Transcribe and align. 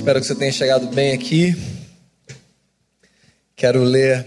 Espero 0.00 0.18
que 0.18 0.26
você 0.26 0.34
tenha 0.34 0.50
chegado 0.50 0.86
bem 0.86 1.12
aqui. 1.12 1.54
Quero 3.54 3.82
ler 3.82 4.26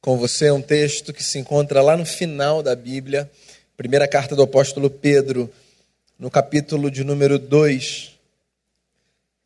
com 0.00 0.18
você 0.18 0.50
um 0.50 0.60
texto 0.60 1.12
que 1.12 1.22
se 1.22 1.38
encontra 1.38 1.80
lá 1.80 1.96
no 1.96 2.04
final 2.04 2.60
da 2.60 2.74
Bíblia, 2.74 3.30
primeira 3.76 4.08
carta 4.08 4.34
do 4.34 4.42
apóstolo 4.42 4.90
Pedro, 4.90 5.48
no 6.18 6.28
capítulo 6.28 6.90
de 6.90 7.04
número 7.04 7.38
2. 7.38 8.18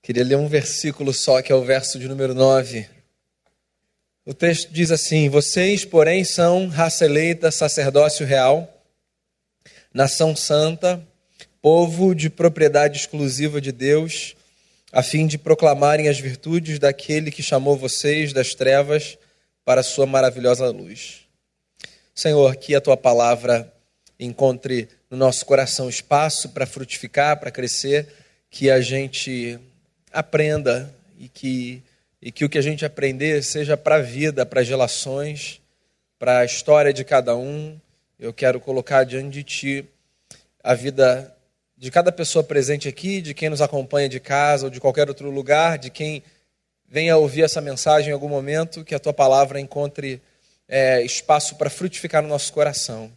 Queria 0.00 0.24
ler 0.24 0.38
um 0.38 0.48
versículo 0.48 1.12
só, 1.12 1.42
que 1.42 1.52
é 1.52 1.54
o 1.54 1.62
verso 1.62 1.98
de 1.98 2.08
número 2.08 2.32
9. 2.32 2.88
O 4.24 4.32
texto 4.32 4.72
diz 4.72 4.90
assim: 4.90 5.28
Vocês, 5.28 5.84
porém, 5.84 6.24
são 6.24 6.68
raça 6.68 7.04
eleita, 7.04 7.50
sacerdócio 7.50 8.24
real, 8.24 8.82
nação 9.92 10.34
santa, 10.34 11.06
povo 11.60 12.14
de 12.14 12.30
propriedade 12.30 12.96
exclusiva 12.96 13.60
de 13.60 13.70
Deus, 13.70 14.34
a 14.94 15.02
fim 15.02 15.26
de 15.26 15.36
proclamarem 15.36 16.08
as 16.08 16.20
virtudes 16.20 16.78
daquele 16.78 17.32
que 17.32 17.42
chamou 17.42 17.76
vocês 17.76 18.32
das 18.32 18.54
trevas 18.54 19.18
para 19.64 19.80
a 19.80 19.84
sua 19.84 20.06
maravilhosa 20.06 20.70
luz. 20.70 21.22
Senhor, 22.14 22.54
que 22.54 22.76
a 22.76 22.80
tua 22.80 22.96
palavra 22.96 23.74
encontre 24.20 24.88
no 25.10 25.16
nosso 25.16 25.44
coração 25.44 25.88
espaço 25.88 26.50
para 26.50 26.64
frutificar, 26.64 27.40
para 27.40 27.50
crescer, 27.50 28.06
que 28.48 28.70
a 28.70 28.80
gente 28.80 29.58
aprenda 30.12 30.94
e 31.18 31.28
que, 31.28 31.82
e 32.22 32.30
que 32.30 32.44
o 32.44 32.48
que 32.48 32.58
a 32.58 32.62
gente 32.62 32.84
aprender 32.84 33.42
seja 33.42 33.76
para 33.76 33.96
a 33.96 34.00
vida, 34.00 34.46
para 34.46 34.60
as 34.60 34.68
relações, 34.68 35.60
para 36.20 36.38
a 36.38 36.44
história 36.44 36.92
de 36.92 37.02
cada 37.02 37.34
um. 37.34 37.76
Eu 38.16 38.32
quero 38.32 38.60
colocar 38.60 39.02
diante 39.02 39.30
de 39.30 39.42
ti 39.42 39.84
a 40.62 40.72
vida 40.72 41.34
de 41.76 41.90
cada 41.90 42.12
pessoa 42.12 42.42
presente 42.42 42.88
aqui, 42.88 43.20
de 43.20 43.34
quem 43.34 43.48
nos 43.48 43.60
acompanha 43.60 44.08
de 44.08 44.20
casa 44.20 44.66
ou 44.66 44.70
de 44.70 44.80
qualquer 44.80 45.08
outro 45.08 45.30
lugar, 45.30 45.78
de 45.78 45.90
quem 45.90 46.22
venha 46.88 47.16
ouvir 47.16 47.42
essa 47.42 47.60
mensagem 47.60 48.10
em 48.10 48.12
algum 48.12 48.28
momento, 48.28 48.84
que 48.84 48.94
a 48.94 48.98
tua 48.98 49.12
palavra 49.12 49.60
encontre 49.60 50.20
é, 50.68 51.02
espaço 51.02 51.56
para 51.56 51.68
frutificar 51.68 52.22
no 52.22 52.28
nosso 52.28 52.52
coração. 52.52 53.10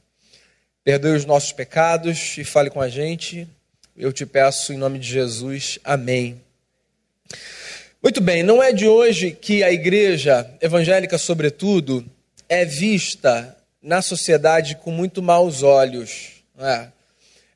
Perdoe 0.84 1.16
os 1.16 1.26
nossos 1.26 1.52
pecados 1.52 2.38
e 2.38 2.44
fale 2.44 2.70
com 2.70 2.82
a 2.82 2.90
gente. 2.90 3.48
Eu 3.96 4.12
te 4.12 4.26
peço 4.26 4.74
em 4.74 4.78
nome 4.78 5.00
de 5.00 5.08
Jesus. 5.08 5.80
Amém. 5.84 6.42
Muito 8.02 8.22
bem, 8.22 8.42
não 8.42 8.62
é 8.62 8.72
de 8.72 8.88
hoje 8.88 9.32
que 9.32 9.64
a 9.64 9.72
igreja 9.72 10.50
evangélica, 10.62 11.18
sobretudo, 11.18 12.06
é 12.48 12.64
vista 12.64 13.58
na 13.82 14.02
sociedade 14.02 14.76
com 14.76 14.92
muito 14.92 15.22
maus 15.22 15.64
olhos. 15.64 16.44
É. 16.58 16.88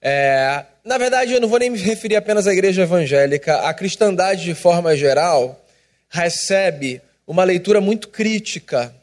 É, 0.02 0.66
na 0.84 0.98
verdade, 0.98 1.34
eu 1.34 1.40
não 1.40 1.48
vou 1.48 1.60
nem 1.60 1.70
me 1.70 1.78
referir 1.78 2.16
apenas 2.16 2.48
à 2.48 2.54
igreja 2.54 2.82
evangélica. 2.82 3.62
A 3.62 3.74
cristandade, 3.74 4.44
de 4.44 4.56
forma 4.56 4.96
geral, 4.96 5.64
recebe 6.10 7.02
uma 7.26 7.44
leitura 7.44 7.80
muito 7.80 8.10
crítica, 8.10 8.94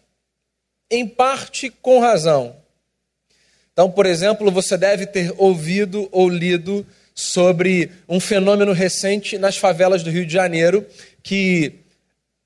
em 0.90 1.06
parte 1.06 1.70
com 1.70 2.00
razão. 2.00 2.56
Então, 3.72 3.90
por 3.90 4.06
exemplo, 4.06 4.50
você 4.50 4.76
deve 4.76 5.06
ter 5.06 5.32
ouvido 5.36 6.08
ou 6.10 6.28
lido 6.28 6.84
sobre 7.14 7.90
um 8.08 8.18
fenômeno 8.18 8.72
recente 8.72 9.38
nas 9.38 9.56
favelas 9.56 10.02
do 10.02 10.10
Rio 10.10 10.26
de 10.26 10.32
Janeiro, 10.32 10.84
que 11.22 11.74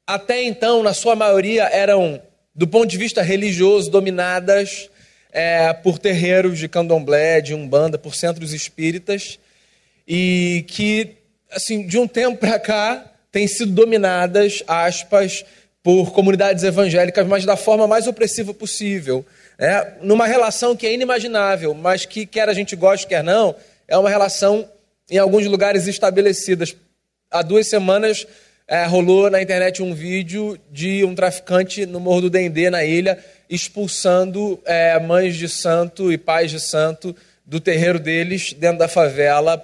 até 0.06 0.42
então, 0.42 0.83
na 0.83 0.92
sua 0.92 1.16
maioria, 1.16 1.64
eram, 1.64 2.20
do 2.55 2.66
ponto 2.66 2.86
de 2.86 2.98
vista 2.98 3.22
religioso, 3.22 3.91
dominadas 3.91 4.91
é, 5.33 5.72
por 5.72 5.98
terreiros 5.98 6.58
de 6.58 6.69
candomblé, 6.69 7.41
de 7.41 7.55
umbanda, 7.55 7.97
por 7.97 8.14
centros 8.14 8.52
espíritas, 8.52 9.38
e 10.06 10.64
que, 10.69 11.16
assim, 11.50 11.86
de 11.86 11.98
um 11.98 12.06
tempo 12.06 12.38
para 12.38 12.58
cá, 12.58 13.11
têm 13.33 13.47
sido 13.47 13.72
dominadas, 13.72 14.62
aspas, 14.69 15.44
por 15.83 16.12
comunidades 16.12 16.62
evangélicas, 16.62 17.27
mas 17.27 17.44
da 17.44 17.56
forma 17.56 17.88
mais 17.88 18.06
opressiva 18.06 18.53
possível. 18.53 19.25
É, 19.58 19.94
numa 20.03 20.26
relação 20.26 20.76
que 20.76 20.87
é 20.87 20.92
inimaginável, 20.92 21.75
mas 21.75 22.04
que, 22.04 22.26
quer 22.26 22.48
a 22.48 22.53
gente 22.53 22.76
goste, 22.76 23.06
quer 23.06 23.25
não, 23.25 23.54
é 23.88 23.97
uma 23.97 24.10
relação, 24.10 24.69
em 25.10 25.19
alguns 25.19 25.47
lugares, 25.47 25.87
estabelecidas. 25.87 26.76
Há 27.31 27.42
duas 27.42 27.66
semanas 27.66 28.26
é, 28.69 28.84
rolou 28.84 29.31
na 29.31 29.42
internet 29.42 29.82
um 29.82 29.94
vídeo 29.94 30.59
de 30.71 31.04
um 31.04 31.15
traficante 31.15 31.84
no 31.84 31.98
Morro 31.98 32.22
do 32.22 32.31
Dendê, 32.31 32.71
na 32.71 32.84
ilha, 32.84 33.19
expulsando 33.48 34.60
é, 34.64 34.98
mães 34.98 35.36
de 35.36 35.48
santo 35.48 36.12
e 36.12 36.19
pais 36.19 36.50
de 36.50 36.60
santo 36.60 37.14
do 37.44 37.60
terreiro 37.60 37.98
deles 37.98 38.53
dentro 38.53 38.78
da 38.78 38.88
favela, 38.88 39.58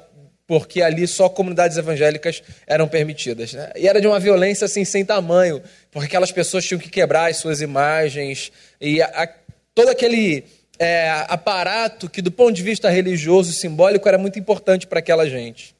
porque 0.46 0.82
ali 0.82 1.06
só 1.06 1.28
comunidades 1.28 1.76
evangélicas 1.76 2.42
eram 2.66 2.88
permitidas. 2.88 3.52
Né? 3.52 3.70
E 3.76 3.86
era 3.86 4.00
de 4.00 4.06
uma 4.06 4.18
violência 4.18 4.64
assim 4.64 4.84
sem 4.84 5.04
tamanho, 5.04 5.62
porque 5.90 6.06
aquelas 6.06 6.32
pessoas 6.32 6.64
tinham 6.64 6.80
que 6.80 6.88
quebrar 6.88 7.30
as 7.30 7.36
suas 7.36 7.60
imagens 7.60 8.50
e 8.80 9.00
a, 9.02 9.06
a, 9.06 9.28
todo 9.74 9.88
aquele 9.90 10.44
é, 10.78 11.10
aparato 11.28 12.08
que, 12.08 12.22
do 12.22 12.30
ponto 12.30 12.52
de 12.52 12.62
vista 12.62 12.88
religioso 12.88 13.50
e 13.50 13.54
simbólico, 13.54 14.08
era 14.08 14.18
muito 14.18 14.38
importante 14.38 14.86
para 14.86 15.00
aquela 15.00 15.28
gente. 15.28 15.74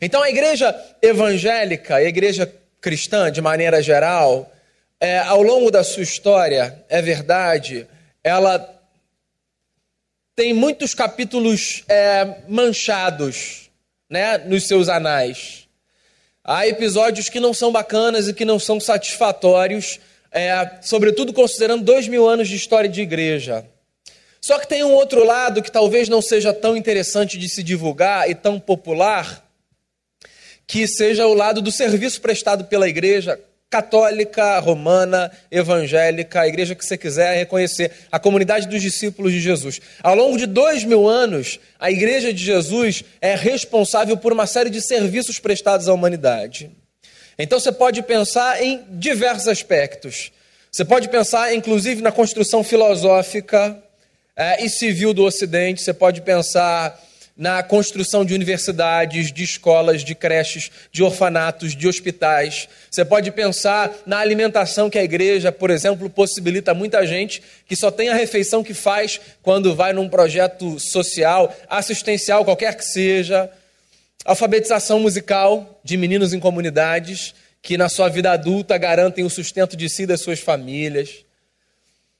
Então, 0.00 0.22
a 0.22 0.28
igreja 0.28 0.74
evangélica, 1.00 1.96
a 1.96 2.02
igreja 2.02 2.52
cristã, 2.80 3.30
de 3.30 3.40
maneira 3.40 3.82
geral, 3.82 4.52
é, 5.00 5.18
ao 5.18 5.42
longo 5.42 5.70
da 5.70 5.84
sua 5.84 6.02
história, 6.02 6.84
é 6.88 7.02
verdade, 7.02 7.86
ela 8.24 8.72
tem 10.34 10.52
muitos 10.52 10.94
capítulos 10.94 11.84
é, 11.88 12.42
manchados 12.48 13.70
né, 14.08 14.38
nos 14.38 14.66
seus 14.66 14.88
anais. 14.88 15.66
Há 16.44 16.66
episódios 16.66 17.28
que 17.28 17.40
não 17.40 17.52
são 17.52 17.72
bacanas 17.72 18.28
e 18.28 18.34
que 18.34 18.44
não 18.44 18.58
são 18.58 18.78
satisfatórios, 18.78 19.98
é, 20.30 20.78
sobretudo 20.82 21.32
considerando 21.32 21.84
dois 21.84 22.06
mil 22.06 22.28
anos 22.28 22.48
de 22.48 22.56
história 22.56 22.88
de 22.88 23.00
igreja. 23.00 23.66
Só 24.40 24.58
que 24.58 24.68
tem 24.68 24.84
um 24.84 24.92
outro 24.92 25.24
lado 25.24 25.62
que 25.62 25.72
talvez 25.72 26.08
não 26.08 26.22
seja 26.22 26.52
tão 26.52 26.76
interessante 26.76 27.36
de 27.36 27.48
se 27.48 27.62
divulgar 27.62 28.30
e 28.30 28.34
tão 28.34 28.60
popular, 28.60 29.44
que 30.66 30.86
seja 30.86 31.26
o 31.26 31.34
lado 31.34 31.60
do 31.60 31.72
serviço 31.72 32.20
prestado 32.20 32.64
pela 32.64 32.88
igreja 32.88 33.40
católica, 33.76 34.58
romana, 34.58 35.30
evangélica, 35.50 36.40
a 36.40 36.48
igreja 36.48 36.74
que 36.74 36.82
você 36.82 36.96
quiser 36.96 37.36
reconhecer, 37.36 37.90
a 38.10 38.18
comunidade 38.18 38.66
dos 38.66 38.80
discípulos 38.80 39.32
de 39.32 39.40
Jesus. 39.40 39.82
Ao 40.02 40.14
longo 40.14 40.38
de 40.38 40.46
dois 40.46 40.82
mil 40.82 41.06
anos, 41.06 41.60
a 41.78 41.90
igreja 41.90 42.32
de 42.32 42.42
Jesus 42.42 43.04
é 43.20 43.34
responsável 43.34 44.16
por 44.16 44.32
uma 44.32 44.46
série 44.46 44.70
de 44.70 44.80
serviços 44.80 45.38
prestados 45.38 45.88
à 45.88 45.92
humanidade. 45.92 46.70
Então 47.38 47.60
você 47.60 47.70
pode 47.70 48.02
pensar 48.02 48.62
em 48.62 48.82
diversos 48.92 49.46
aspectos. 49.46 50.32
Você 50.72 50.82
pode 50.82 51.10
pensar, 51.10 51.54
inclusive, 51.54 52.00
na 52.00 52.10
construção 52.10 52.64
filosófica 52.64 53.76
é, 54.34 54.64
e 54.64 54.70
civil 54.70 55.12
do 55.12 55.22
Ocidente, 55.22 55.82
você 55.82 55.92
pode 55.92 56.22
pensar 56.22 56.98
na 57.36 57.62
construção 57.62 58.24
de 58.24 58.32
universidades, 58.32 59.30
de 59.30 59.44
escolas, 59.44 60.02
de 60.02 60.14
creches, 60.14 60.70
de 60.90 61.02
orfanatos, 61.02 61.76
de 61.76 61.86
hospitais. 61.86 62.66
Você 62.90 63.04
pode 63.04 63.30
pensar 63.30 63.94
na 64.06 64.18
alimentação 64.18 64.88
que 64.88 64.98
a 64.98 65.04
igreja, 65.04 65.52
por 65.52 65.68
exemplo, 65.68 66.08
possibilita 66.08 66.70
a 66.70 66.74
muita 66.74 67.06
gente 67.06 67.42
que 67.66 67.76
só 67.76 67.90
tem 67.90 68.08
a 68.08 68.14
refeição 68.14 68.64
que 68.64 68.72
faz 68.72 69.20
quando 69.42 69.74
vai 69.74 69.92
num 69.92 70.08
projeto 70.08 70.80
social, 70.80 71.54
assistencial, 71.68 72.44
qualquer 72.44 72.74
que 72.74 72.84
seja. 72.84 73.50
Alfabetização 74.24 74.98
musical 74.98 75.80
de 75.84 75.96
meninos 75.96 76.32
em 76.32 76.40
comunidades 76.40 77.34
que 77.60 77.76
na 77.76 77.88
sua 77.88 78.08
vida 78.08 78.30
adulta 78.30 78.78
garantem 78.78 79.24
o 79.24 79.30
sustento 79.30 79.76
de 79.76 79.88
si 79.88 80.04
e 80.04 80.06
das 80.06 80.20
suas 80.20 80.40
famílias. 80.40 81.24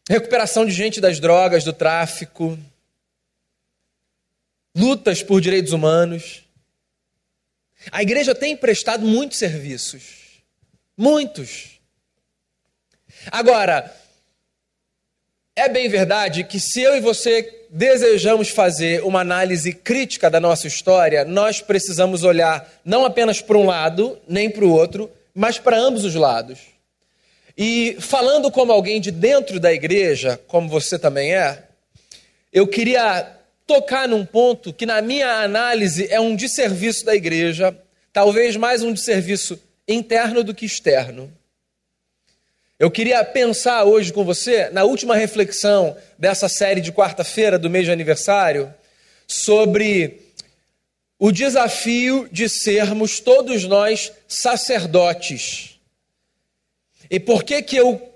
Recuperação 0.09 0.67
de 0.67 0.73
gente 0.73 1.01
das 1.01 1.19
drogas, 1.19 1.65
do 1.65 1.73
tráfico, 1.73 2.59
lutas 4.77 5.23
por 5.23 5.41
direitos 5.41 5.73
humanos. 5.73 6.43
A 7.91 8.03
igreja 8.03 8.35
tem 8.35 8.55
prestado 8.55 9.07
muitos 9.07 9.39
serviços. 9.39 10.43
Muitos. 10.97 11.81
Agora, 13.31 13.95
é 15.55 15.69
bem 15.69 15.89
verdade 15.89 16.45
que 16.45 16.61
se 16.61 16.83
eu 16.83 16.95
e 16.95 17.01
você 17.01 17.67
desejamos 17.71 18.51
fazer 18.51 19.03
uma 19.03 19.21
análise 19.21 19.73
crítica 19.73 20.29
da 20.31 20.39
nossa 20.39 20.67
história, 20.67 21.25
nós 21.25 21.61
precisamos 21.61 22.23
olhar 22.23 22.71
não 22.85 23.05
apenas 23.05 23.41
para 23.41 23.57
um 23.57 23.67
lado, 23.67 24.19
nem 24.29 24.51
para 24.51 24.65
o 24.65 24.73
outro, 24.73 25.11
mas 25.35 25.59
para 25.59 25.79
ambos 25.79 26.05
os 26.05 26.15
lados. 26.15 26.59
E 27.57 27.97
falando 27.99 28.51
como 28.51 28.71
alguém 28.71 29.01
de 29.01 29.11
dentro 29.11 29.59
da 29.59 29.73
igreja, 29.73 30.39
como 30.47 30.69
você 30.69 30.99
também 30.99 31.35
é, 31.35 31.65
eu 32.53 32.67
queria 32.67 33.36
tocar 33.67 34.09
num 34.09 34.25
ponto 34.25 34.73
que, 34.73 34.87
na 34.87 35.03
minha 35.03 35.43
análise, 35.43 36.07
é 36.11 36.21
um 36.21 36.37
desserviço 36.37 37.05
da 37.05 37.15
igreja, 37.15 37.77
talvez 38.13 38.57
mais 38.57 38.83
um 38.83 38.93
desserviço 38.93 39.61
interno 39.89 40.45
do 40.45 40.55
que 40.55 40.65
externo. 40.65 41.33
Eu 42.79 42.91
queria 42.91 43.25
pensar 43.25 43.85
hoje 43.85 44.13
com 44.13 44.25
você, 44.25 44.69
na 44.71 44.85
última 44.85 45.17
reflexão 45.17 45.97
dessa 46.19 46.49
série 46.49 46.81
de 46.81 46.93
quarta-feira 46.93 47.59
do 47.59 47.71
mês 47.71 47.87
de 47.87 47.91
aniversário, 47.91 48.73
sobre 49.27 50.21
o 51.19 51.33
desafio 51.33 52.29
de 52.31 52.49
sermos 52.49 53.19
todos 53.19 53.65
nós 53.65 54.13
sacerdotes. 54.29 55.81
E 57.11 57.19
por 57.19 57.43
que 57.43 57.63
que 57.63 57.77
eu 57.77 58.13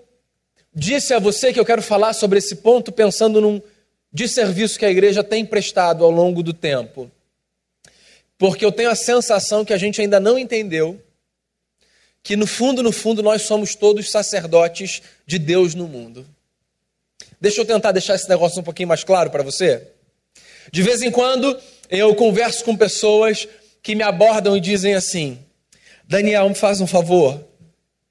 disse 0.75 1.15
a 1.15 1.19
você 1.19 1.53
que 1.53 1.59
eu 1.59 1.65
quero 1.65 1.83
falar 1.83 2.13
sobre 2.13 2.39
esse 2.39 2.57
ponto 2.57 2.93
pensando 2.93 3.41
num 3.41 3.61
de 4.13 4.29
serviço 4.29 4.79
que 4.79 4.85
a 4.85 4.91
igreja 4.91 5.23
tem 5.23 5.45
prestado 5.45 6.05
ao 6.05 6.11
longo 6.11 6.43
do 6.43 6.53
tempo? 6.53 7.11
Porque 8.37 8.65
eu 8.65 8.73
tenho 8.73 8.91
a 8.91 8.95
sensação 8.95 9.65
que 9.65 9.73
a 9.73 9.79
gente 9.79 10.01
ainda 10.01 10.19
não 10.19 10.39
entendeu 10.39 11.01
que 12.23 12.37
no 12.37 12.47
fundo, 12.47 12.83
no 12.83 12.93
fundo, 12.93 13.23
nós 13.23 13.43
somos 13.43 13.75
todos 13.75 14.11
sacerdotes 14.11 15.03
de 15.27 15.39
Deus 15.39 15.75
no 15.75 15.89
mundo. 15.89 16.27
Deixa 17.41 17.61
eu 17.61 17.65
tentar 17.65 17.93
deixar 17.93 18.15
esse 18.15 18.29
negócio 18.29 18.61
um 18.61 18.65
pouquinho 18.65 18.89
mais 18.89 19.03
claro 19.05 19.31
para 19.31 19.43
você. 19.43 19.89
De 20.71 20.83
vez 20.83 21.03
em 21.03 21.11
quando 21.11 21.59
eu 21.89 22.15
converso 22.15 22.65
com 22.65 22.77
pessoas 22.77 23.49
que 23.83 23.95
me 23.95 24.03
abordam 24.03 24.57
e 24.57 24.61
dizem 24.61 24.95
assim: 24.95 25.39
Daniel, 26.05 26.49
me 26.49 26.55
faz 26.55 26.81
um 26.81 26.87
favor. 26.87 27.43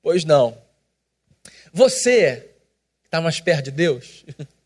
Pois 0.01 0.25
não. 0.25 0.57
Você 1.71 2.49
está 3.05 3.21
mais 3.21 3.39
perto 3.39 3.65
de 3.65 3.71
Deus? 3.71 4.25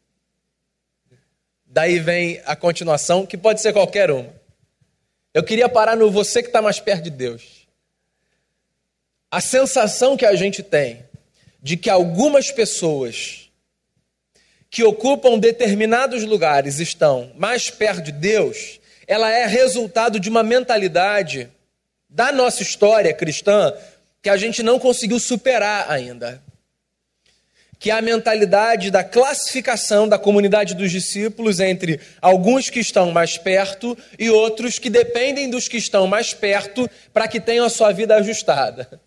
Daí 1.73 1.97
vem 1.97 2.39
a 2.45 2.55
continuação, 2.55 3.25
que 3.25 3.35
pode 3.35 3.59
ser 3.59 3.73
qualquer 3.73 4.11
uma. 4.11 4.31
Eu 5.33 5.43
queria 5.43 5.67
parar 5.67 5.97
no 5.97 6.11
você 6.11 6.43
que 6.43 6.49
está 6.49 6.61
mais 6.61 6.79
perto 6.79 7.05
de 7.05 7.09
Deus. 7.09 7.67
A 9.31 9.41
sensação 9.41 10.15
que 10.15 10.23
a 10.23 10.35
gente 10.35 10.61
tem 10.61 11.03
de 11.59 11.75
que 11.75 11.89
algumas 11.89 12.51
pessoas 12.51 13.49
que 14.69 14.83
ocupam 14.83 15.39
determinados 15.39 16.23
lugares 16.23 16.79
estão 16.79 17.31
mais 17.35 17.71
perto 17.71 18.03
de 18.03 18.11
Deus, 18.11 18.79
ela 19.07 19.31
é 19.31 19.47
resultado 19.47 20.19
de 20.19 20.29
uma 20.29 20.43
mentalidade 20.43 21.49
da 22.07 22.31
nossa 22.31 22.61
história 22.61 23.11
cristã 23.15 23.73
que 24.21 24.29
a 24.29 24.37
gente 24.37 24.61
não 24.61 24.77
conseguiu 24.77 25.19
superar 25.19 25.89
ainda. 25.89 26.39
Que 27.79 27.91
é 27.91 27.93
a 27.93 28.01
mentalidade 28.01 28.89
da 28.89 29.03
classificação 29.03 30.07
da 30.07 30.17
comunidade 30.17 30.73
dos 30.73 30.91
discípulos 30.91 31.59
entre 31.59 31.99
alguns 32.21 32.69
que 32.69 32.79
estão 32.79 33.11
mais 33.11 33.37
perto 33.37 33.97
e 34.17 34.29
outros 34.29 34.79
que 34.79 34.89
dependem 34.89 35.49
dos 35.49 35.67
que 35.67 35.77
estão 35.77 36.07
mais 36.07 36.33
perto 36.33 36.89
para 37.13 37.27
que 37.27 37.39
tenham 37.39 37.65
a 37.65 37.69
sua 37.69 37.91
vida 37.91 38.15
ajustada. 38.15 39.01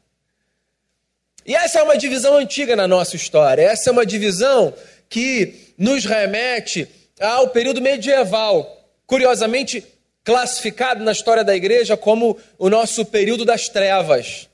E 1.46 1.54
essa 1.54 1.78
é 1.78 1.82
uma 1.82 1.96
divisão 1.96 2.36
antiga 2.36 2.74
na 2.74 2.88
nossa 2.88 3.14
história. 3.14 3.62
Essa 3.62 3.90
é 3.90 3.92
uma 3.92 4.04
divisão 4.04 4.74
que 5.08 5.72
nos 5.78 6.04
remete 6.04 6.88
ao 7.20 7.48
período 7.48 7.80
medieval, 7.80 8.90
curiosamente 9.06 9.84
classificado 10.24 11.04
na 11.04 11.12
história 11.12 11.44
da 11.44 11.54
igreja 11.54 11.96
como 11.96 12.36
o 12.58 12.68
nosso 12.68 13.04
período 13.04 13.44
das 13.44 13.68
trevas. 13.68 14.48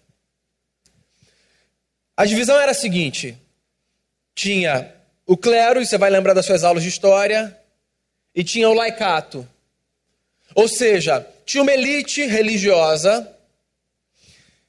A 2.15 2.27
divisão 2.27 2.61
era 2.61 2.73
a 2.73 2.75
seguinte: 2.75 3.39
tinha 4.35 4.95
o 5.27 5.37
clero, 5.37 5.81
e 5.81 5.87
você 5.87 5.97
vai 5.97 6.11
lembrar 6.11 6.35
das 6.35 6.47
suas 6.47 6.65
aulas 6.65 6.83
de 6.83 6.89
história, 6.89 7.57
e 8.35 8.43
tinha 8.43 8.69
o 8.69 8.75
laicato. 8.75 9.47
Ou 10.55 10.69
seja, 10.69 11.27
tinha 11.45 11.63
uma 11.63 11.73
elite 11.73 12.25
religiosa 12.27 13.29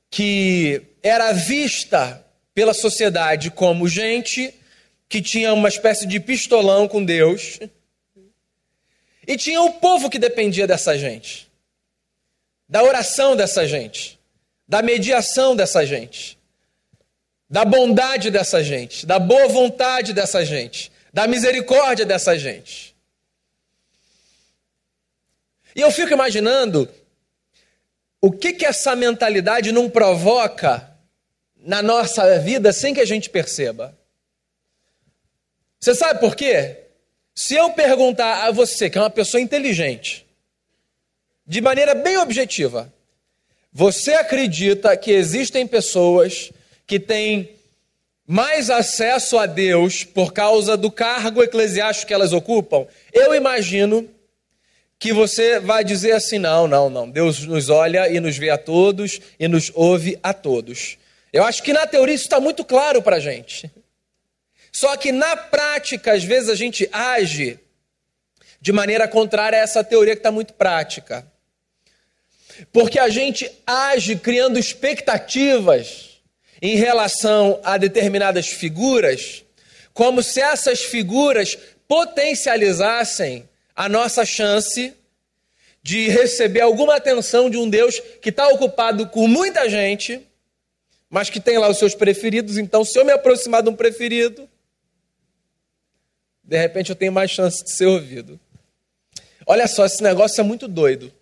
que 0.10 0.82
era 1.02 1.32
vista 1.32 2.24
pela 2.54 2.74
sociedade 2.74 3.50
como 3.50 3.88
gente 3.88 4.54
que 5.10 5.22
tinha 5.22 5.54
uma 5.54 5.70
espécie 5.70 6.08
de 6.08 6.20
pistolão 6.20 6.88
com 6.88 7.04
Deus, 7.04 7.60
e 9.28 9.38
tinha 9.38 9.62
o 9.62 9.74
povo 9.74 10.10
que 10.10 10.20
dependia 10.20 10.68
dessa 10.68 10.98
gente, 10.98 11.50
da 12.68 12.84
oração 12.84 13.36
dessa 13.36 13.68
gente, 13.68 14.20
da 14.68 14.82
mediação 14.82 15.56
dessa 15.56 15.86
gente, 15.86 16.38
da 17.54 17.64
bondade 17.64 18.32
dessa 18.32 18.64
gente, 18.64 19.06
da 19.06 19.20
boa 19.20 19.48
vontade 19.48 20.12
dessa 20.12 20.44
gente, 20.44 20.92
da 21.14 21.28
misericórdia 21.28 22.04
dessa 22.04 22.36
gente. 22.36 22.96
E 25.76 25.82
eu 25.82 25.92
fico 25.92 26.12
imaginando 26.12 26.90
o 28.20 28.32
que 28.32 28.54
que 28.54 28.66
essa 28.66 28.96
mentalidade 28.96 29.72
não 29.72 29.88
provoca 29.88 30.98
na 31.56 31.84
nossa 31.84 32.40
vida 32.40 32.74
sem 32.74 32.92
que 32.92 33.02
a 33.02 33.06
gente 33.06 33.30
perceba. 33.30 33.96
Você 35.80 35.94
sabe 35.94 36.22
por 36.22 36.36
quê? 36.36 36.86
Se 37.36 37.54
eu 37.54 37.70
perguntar 37.74 38.48
a 38.48 38.52
você, 38.52 38.90
que 38.90 38.98
é 38.98 39.02
uma 39.02 39.12
pessoa 39.12 39.40
inteligente, 39.40 40.26
de 41.46 41.62
maneira 41.62 41.94
bem 41.94 42.18
objetiva, 42.18 42.92
você 43.72 44.16
acredita 44.16 44.98
que 44.98 45.12
existem 45.12 45.68
pessoas 45.68 46.52
que 46.86 47.00
têm 47.00 47.56
mais 48.26 48.70
acesso 48.70 49.38
a 49.38 49.46
Deus 49.46 50.04
por 50.04 50.34
causa 50.34 50.78
do 50.78 50.92
cargo 50.92 51.44
eclesiástico 51.44 52.08
que 52.08 52.14
elas 52.14 52.34
ocupam? 52.34 52.88
Eu 53.12 53.36
imagino 53.36 54.10
que 54.98 55.12
você 55.12 55.60
vai 55.60 55.84
dizer 55.84 56.14
assim: 56.14 56.40
não, 56.40 56.68
não, 56.68 56.90
não. 56.90 57.10
Deus 57.10 57.46
nos 57.46 57.70
olha 57.70 58.10
e 58.10 58.20
nos 58.20 58.38
vê 58.38 58.50
a 58.50 58.58
todos 58.58 59.20
e 59.40 59.48
nos 59.48 59.72
ouve 59.76 60.18
a 60.24 60.34
todos. 60.34 60.98
Eu 61.32 61.44
acho 61.44 61.62
que 61.64 61.74
na 61.74 61.86
teoria 61.86 62.16
isso 62.16 62.26
está 62.26 62.40
muito 62.40 62.64
claro 62.64 63.02
para 63.02 63.18
a 63.18 63.20
gente. 63.20 63.70
Só 64.72 64.96
que 64.98 65.12
na 65.12 65.36
prática, 65.36 66.14
às 66.14 66.24
vezes 66.24 66.50
a 66.50 66.56
gente 66.56 66.88
age 66.92 67.60
de 68.62 68.72
maneira 68.72 69.08
contrária 69.08 69.60
a 69.60 69.62
essa 69.62 69.84
teoria 69.84 70.16
que 70.16 70.20
está 70.20 70.32
muito 70.32 70.54
prática. 70.54 71.28
Porque 72.72 72.98
a 72.98 73.10
gente 73.10 73.52
age 73.68 74.16
criando 74.16 74.58
expectativas 74.58 76.13
em 76.64 76.76
relação 76.76 77.60
a 77.64 77.78
determinadas 77.78 78.48
figuras, 78.48 79.44
como 79.94 80.24
se 80.24 80.42
essas 80.42 80.82
figuras 80.82 81.56
potencializassem 81.88 83.48
a 83.76 83.88
nossa 83.88 84.26
chance 84.26 84.96
de 85.84 86.10
receber 86.10 86.62
alguma 86.62 86.96
atenção 86.96 87.52
de 87.52 87.58
um 87.58 87.70
Deus 87.70 88.00
que 88.20 88.30
está 88.30 88.48
ocupado 88.48 89.08
com 89.10 89.28
muita 89.28 89.70
gente 89.70 90.26
mas 91.14 91.30
que 91.30 91.40
tem 91.40 91.60
lá 91.60 91.70
os 91.70 91.78
seus 91.78 91.94
preferidos. 91.94 92.58
Então, 92.58 92.84
se 92.84 92.98
eu 92.98 93.06
me 93.06 93.12
aproximar 93.12 93.62
de 93.62 93.70
um 93.70 93.76
preferido, 93.76 94.50
de 96.44 96.58
repente 96.58 96.90
eu 96.90 96.96
tenho 96.96 97.12
mais 97.12 97.30
chance 97.30 97.64
de 97.64 97.72
ser 97.72 97.86
ouvido. 97.86 98.40
Olha 99.46 99.68
só, 99.68 99.86
esse 99.86 100.02
negócio 100.02 100.42
é 100.42 100.44
muito 100.44 100.68
doido. 100.68 101.14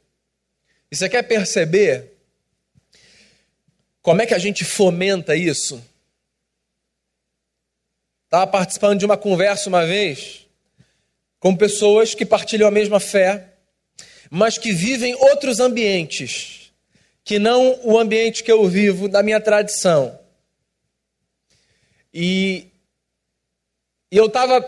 E 0.90 0.96
você 0.96 1.10
quer 1.10 1.24
perceber 1.24 2.11
como 4.02 4.22
é 4.22 4.26
que 4.26 4.34
a 4.34 4.40
gente 4.40 4.64
fomenta 4.66 5.36
isso? 5.36 5.84
Estava 8.26 8.48
participando 8.48 9.00
de 9.00 9.06
uma 9.06 9.18
conversa 9.18 9.70
uma 9.70 9.86
vez 9.86 10.48
com 11.40 11.56
pessoas 11.56 12.16
que 12.16 12.26
partilham 12.26 12.68
a 12.68 12.72
mesma 12.72 13.00
fé, 13.00 13.54
mas 14.30 14.58
que 14.58 14.72
vivem 14.72 15.16
outros 15.16 15.60
ambientes 15.60 16.62
que 17.24 17.38
não 17.40 17.80
o 17.84 17.98
ambiente 18.00 18.44
que 18.44 18.52
eu 18.52 18.68
vivo 18.68 19.08
da 19.08 19.22
minha 19.22 19.40
tradição. 19.40 20.20
E, 22.14 22.68
e 24.12 24.18
eu 24.18 24.26
estava 24.26 24.62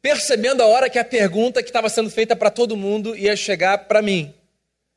percebendo 0.00 0.62
a 0.62 0.66
hora 0.66 0.88
que 0.88 0.98
a 0.98 1.04
pergunta 1.04 1.62
que 1.62 1.68
estava 1.68 1.88
sendo 1.88 2.10
feita 2.10 2.34
para 2.34 2.50
todo 2.50 2.76
mundo 2.76 3.16
ia 3.16 3.36
chegar 3.36 3.86
para 3.86 4.00
mim. 4.00 4.32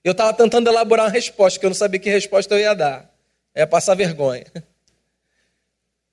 Eu 0.04 0.14
estava 0.14 0.34
tentando 0.34 0.70
elaborar 0.70 1.06
uma 1.06 1.12
resposta, 1.12 1.60
que 1.60 1.66
eu 1.66 1.70
não 1.70 1.76
sabia 1.76 2.00
que 2.00 2.10
resposta 2.10 2.54
eu 2.54 2.60
ia 2.60 2.74
dar. 2.74 3.09
É 3.54 3.66
passar 3.66 3.96
vergonha. 3.96 4.46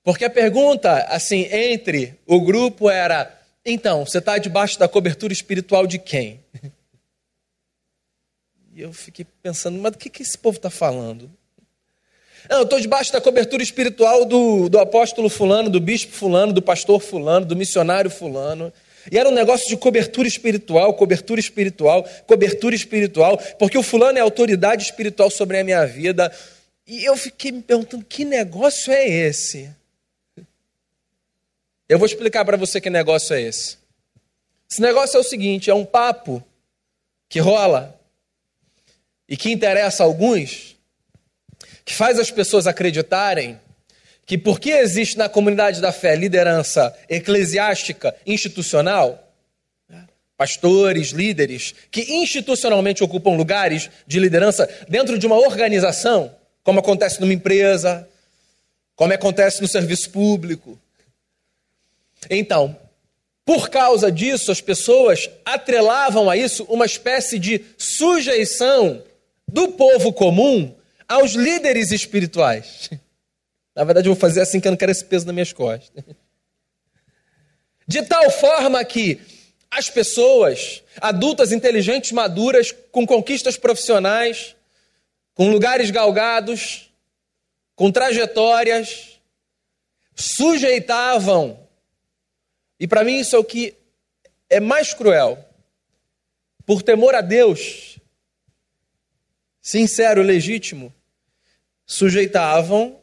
Porque 0.03 0.25
a 0.25 0.29
pergunta, 0.29 1.03
assim, 1.09 1.47
entre 1.51 2.17
o 2.25 2.41
grupo 2.41 2.89
era: 2.89 3.37
então, 3.65 4.05
você 4.05 4.19
está 4.19 4.37
debaixo 4.37 4.79
da 4.79 4.87
cobertura 4.87 5.33
espiritual 5.33 5.85
de 5.85 5.99
quem? 5.99 6.43
E 8.73 8.81
eu 8.81 8.93
fiquei 8.93 9.25
pensando, 9.41 9.79
mas 9.79 9.93
do 9.93 9.97
que, 9.97 10.07
que 10.07 10.21
esse 10.21 10.37
povo 10.37 10.57
está 10.57 10.69
falando? 10.69 11.31
Não, 12.47 12.57
eu 12.59 12.63
estou 12.63 12.79
debaixo 12.79 13.11
da 13.11 13.19
cobertura 13.19 13.63
espiritual 13.63 14.23
do, 14.23 14.69
do 14.69 14.77
apóstolo 14.77 15.29
fulano, 15.29 15.67
do 15.67 15.79
bispo 15.79 16.13
fulano, 16.13 16.53
do 16.53 16.61
pastor 16.61 17.01
fulano, 17.01 17.43
do 17.43 17.55
missionário 17.55 18.11
fulano. 18.11 18.71
E 19.11 19.17
era 19.17 19.27
um 19.27 19.33
negócio 19.33 19.67
de 19.67 19.75
cobertura 19.77 20.27
espiritual, 20.27 20.93
cobertura 20.93 21.39
espiritual, 21.39 22.07
cobertura 22.27 22.75
espiritual, 22.75 23.37
porque 23.57 23.79
o 23.79 23.83
fulano 23.83 24.19
é 24.19 24.21
autoridade 24.21 24.83
espiritual 24.83 25.31
sobre 25.31 25.57
a 25.57 25.63
minha 25.63 25.83
vida. 25.85 26.31
E 26.87 27.03
eu 27.03 27.17
fiquei 27.17 27.51
me 27.51 27.61
perguntando, 27.61 28.05
que 28.05 28.23
negócio 28.23 28.93
é 28.93 29.05
esse? 29.05 29.69
Eu 31.89 31.99
vou 31.99 32.05
explicar 32.05 32.45
para 32.45 32.55
você 32.55 32.79
que 32.79 32.89
negócio 32.89 33.35
é 33.35 33.41
esse. 33.41 33.77
Esse 34.69 34.81
negócio 34.81 35.17
é 35.17 35.19
o 35.19 35.23
seguinte: 35.23 35.69
é 35.69 35.73
um 35.73 35.85
papo 35.85 36.41
que 37.27 37.39
rola 37.39 37.99
e 39.27 39.35
que 39.35 39.51
interessa 39.51 40.03
alguns, 40.03 40.77
que 41.83 41.93
faz 41.93 42.17
as 42.19 42.31
pessoas 42.31 42.67
acreditarem 42.67 43.59
que 44.25 44.37
porque 44.37 44.71
existe 44.71 45.17
na 45.17 45.29
comunidade 45.29 45.79
da 45.79 45.93
fé 45.93 46.13
liderança 46.13 46.93
eclesiástica 47.09 48.13
institucional, 48.25 49.33
pastores, 50.35 51.09
líderes, 51.09 51.73
que 51.89 52.01
institucionalmente 52.13 53.03
ocupam 53.03 53.37
lugares 53.37 53.89
de 54.05 54.19
liderança 54.19 54.69
dentro 54.89 55.17
de 55.17 55.25
uma 55.25 55.37
organização, 55.37 56.35
como 56.67 56.81
acontece 56.81 57.21
numa 57.21 57.31
empresa, 57.31 58.05
como 58.93 59.13
acontece 59.13 59.61
no 59.61 59.69
serviço 59.69 60.09
público. 60.09 60.77
Então, 62.29 62.77
por 63.45 63.69
causa 63.69 64.11
disso, 64.11 64.51
as 64.51 64.59
pessoas 64.59 65.29
atrelavam 65.45 66.29
a 66.29 66.35
isso 66.35 66.65
uma 66.65 66.85
espécie 66.85 67.39
de 67.39 67.63
sujeição 67.77 69.01
do 69.47 69.69
povo 69.69 70.11
comum 70.11 70.75
aos 71.07 71.35
líderes 71.35 71.93
espirituais. 71.93 72.89
Na 73.73 73.85
verdade, 73.85 74.09
eu 74.09 74.13
vou 74.13 74.19
fazer 74.19 74.41
assim 74.41 74.59
que 74.59 74.67
eu 74.67 74.71
não 74.71 74.77
quero 74.77 74.91
esse 74.91 75.05
peso 75.05 75.25
nas 75.25 75.33
minhas 75.33 75.53
costas. 75.53 76.03
De 77.87 78.01
tal 78.01 78.29
forma 78.29 78.83
que 78.83 79.21
as 79.71 79.89
pessoas, 79.89 80.83
adultas, 80.99 81.53
inteligentes, 81.53 82.11
maduras, 82.11 82.75
com 82.91 83.07
conquistas 83.07 83.55
profissionais, 83.55 84.56
com 85.37 85.51
lugares 85.51 85.91
galgados, 85.91 86.91
com 87.75 87.91
trajetórias, 87.91 89.21
sujeitavam. 90.15 91.59
E 92.79 92.87
para 92.87 93.03
mim 93.03 93.19
isso 93.19 93.35
é 93.35 93.39
o 93.39 93.43
que 93.43 93.75
é 94.49 94.59
mais 94.59 94.95
cruel. 94.95 95.47
Por 96.65 96.81
temor 96.81 97.13
a 97.13 97.21
Deus, 97.21 97.99
sincero, 99.61 100.23
legítimo, 100.23 100.91
sujeitavam 101.85 102.99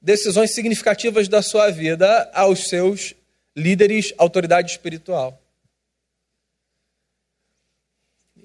decisões 0.00 0.54
significativas 0.54 1.26
da 1.26 1.40
sua 1.40 1.70
vida 1.70 2.30
aos 2.34 2.68
seus 2.68 3.14
líderes, 3.56 4.12
autoridade 4.18 4.72
espiritual. 4.72 5.42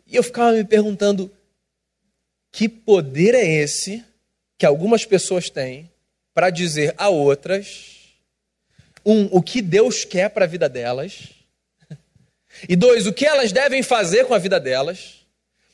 E 0.07 0.15
eu 0.15 0.23
ficava 0.23 0.53
me 0.53 0.63
perguntando: 0.63 1.29
que 2.51 2.67
poder 2.67 3.33
é 3.33 3.45
esse 3.45 4.03
que 4.57 4.65
algumas 4.65 5.05
pessoas 5.05 5.49
têm 5.49 5.89
para 6.33 6.49
dizer 6.49 6.93
a 6.97 7.09
outras, 7.09 7.99
um, 9.05 9.25
o 9.31 9.41
que 9.41 9.61
Deus 9.61 10.05
quer 10.05 10.29
para 10.29 10.45
a 10.45 10.47
vida 10.47 10.69
delas, 10.69 11.29
e 12.67 12.75
dois, 12.75 13.07
o 13.07 13.13
que 13.13 13.25
elas 13.25 13.51
devem 13.51 13.81
fazer 13.81 14.25
com 14.25 14.33
a 14.33 14.39
vida 14.39 14.59
delas, 14.59 15.25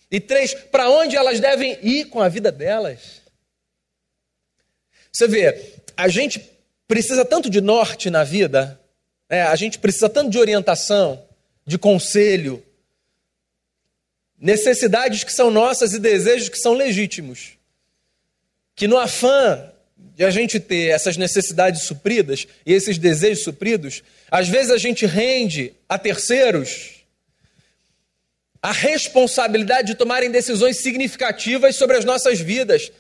e 0.10 0.20
três, 0.20 0.54
para 0.54 0.90
onde 0.90 1.16
elas 1.16 1.40
devem 1.40 1.78
ir 1.82 2.06
com 2.06 2.22
a 2.22 2.30
vida 2.30 2.52
delas? 2.52 3.22
Você 5.12 5.28
vê, 5.28 5.74
a 5.98 6.08
gente 6.08 6.40
precisa 6.88 7.26
tanto 7.26 7.50
de 7.50 7.60
norte 7.60 8.10
na 8.10 8.24
vida, 8.24 8.80
né? 9.30 9.42
a 9.44 9.56
gente 9.56 9.80
precisa 9.80 10.08
tanto 10.08 10.30
de 10.30 10.40
orientação, 10.40 11.26
de 11.66 11.78
conselho, 11.78 12.64
necessidades 14.40 15.24
que 15.24 15.34
são 15.34 15.50
nossas 15.50 15.94
e 15.94 16.00
desejos 16.00 16.50
que 16.50 16.58
são 16.58 16.74
legítimos. 16.74 17.58
Que 18.76 18.88
no 18.88 18.98
afã 18.98 19.72
de 19.98 20.24
a 20.24 20.30
gente 20.30 20.60
ter 20.60 20.90
essas 20.90 21.18
necessidades 21.18 21.84
supridas 21.84 22.48
e 22.66 22.74
esses 22.74 22.98
desejos 22.98 23.44
supridos, 23.44 24.04
às 24.30 24.48
vezes 24.48 24.72
a 24.72 24.78
gente 24.78 25.06
rende 25.06 25.74
a 25.90 25.98
terceiros 25.98 26.98
a 28.62 28.72
responsabilidade 28.72 29.88
de 29.88 29.96
tomarem 29.96 30.32
decisões 30.32 30.78
significativas 30.78 31.76
sobre 31.76 31.98
as 31.98 32.04
nossas 32.04 32.40
vidas. 32.40 32.92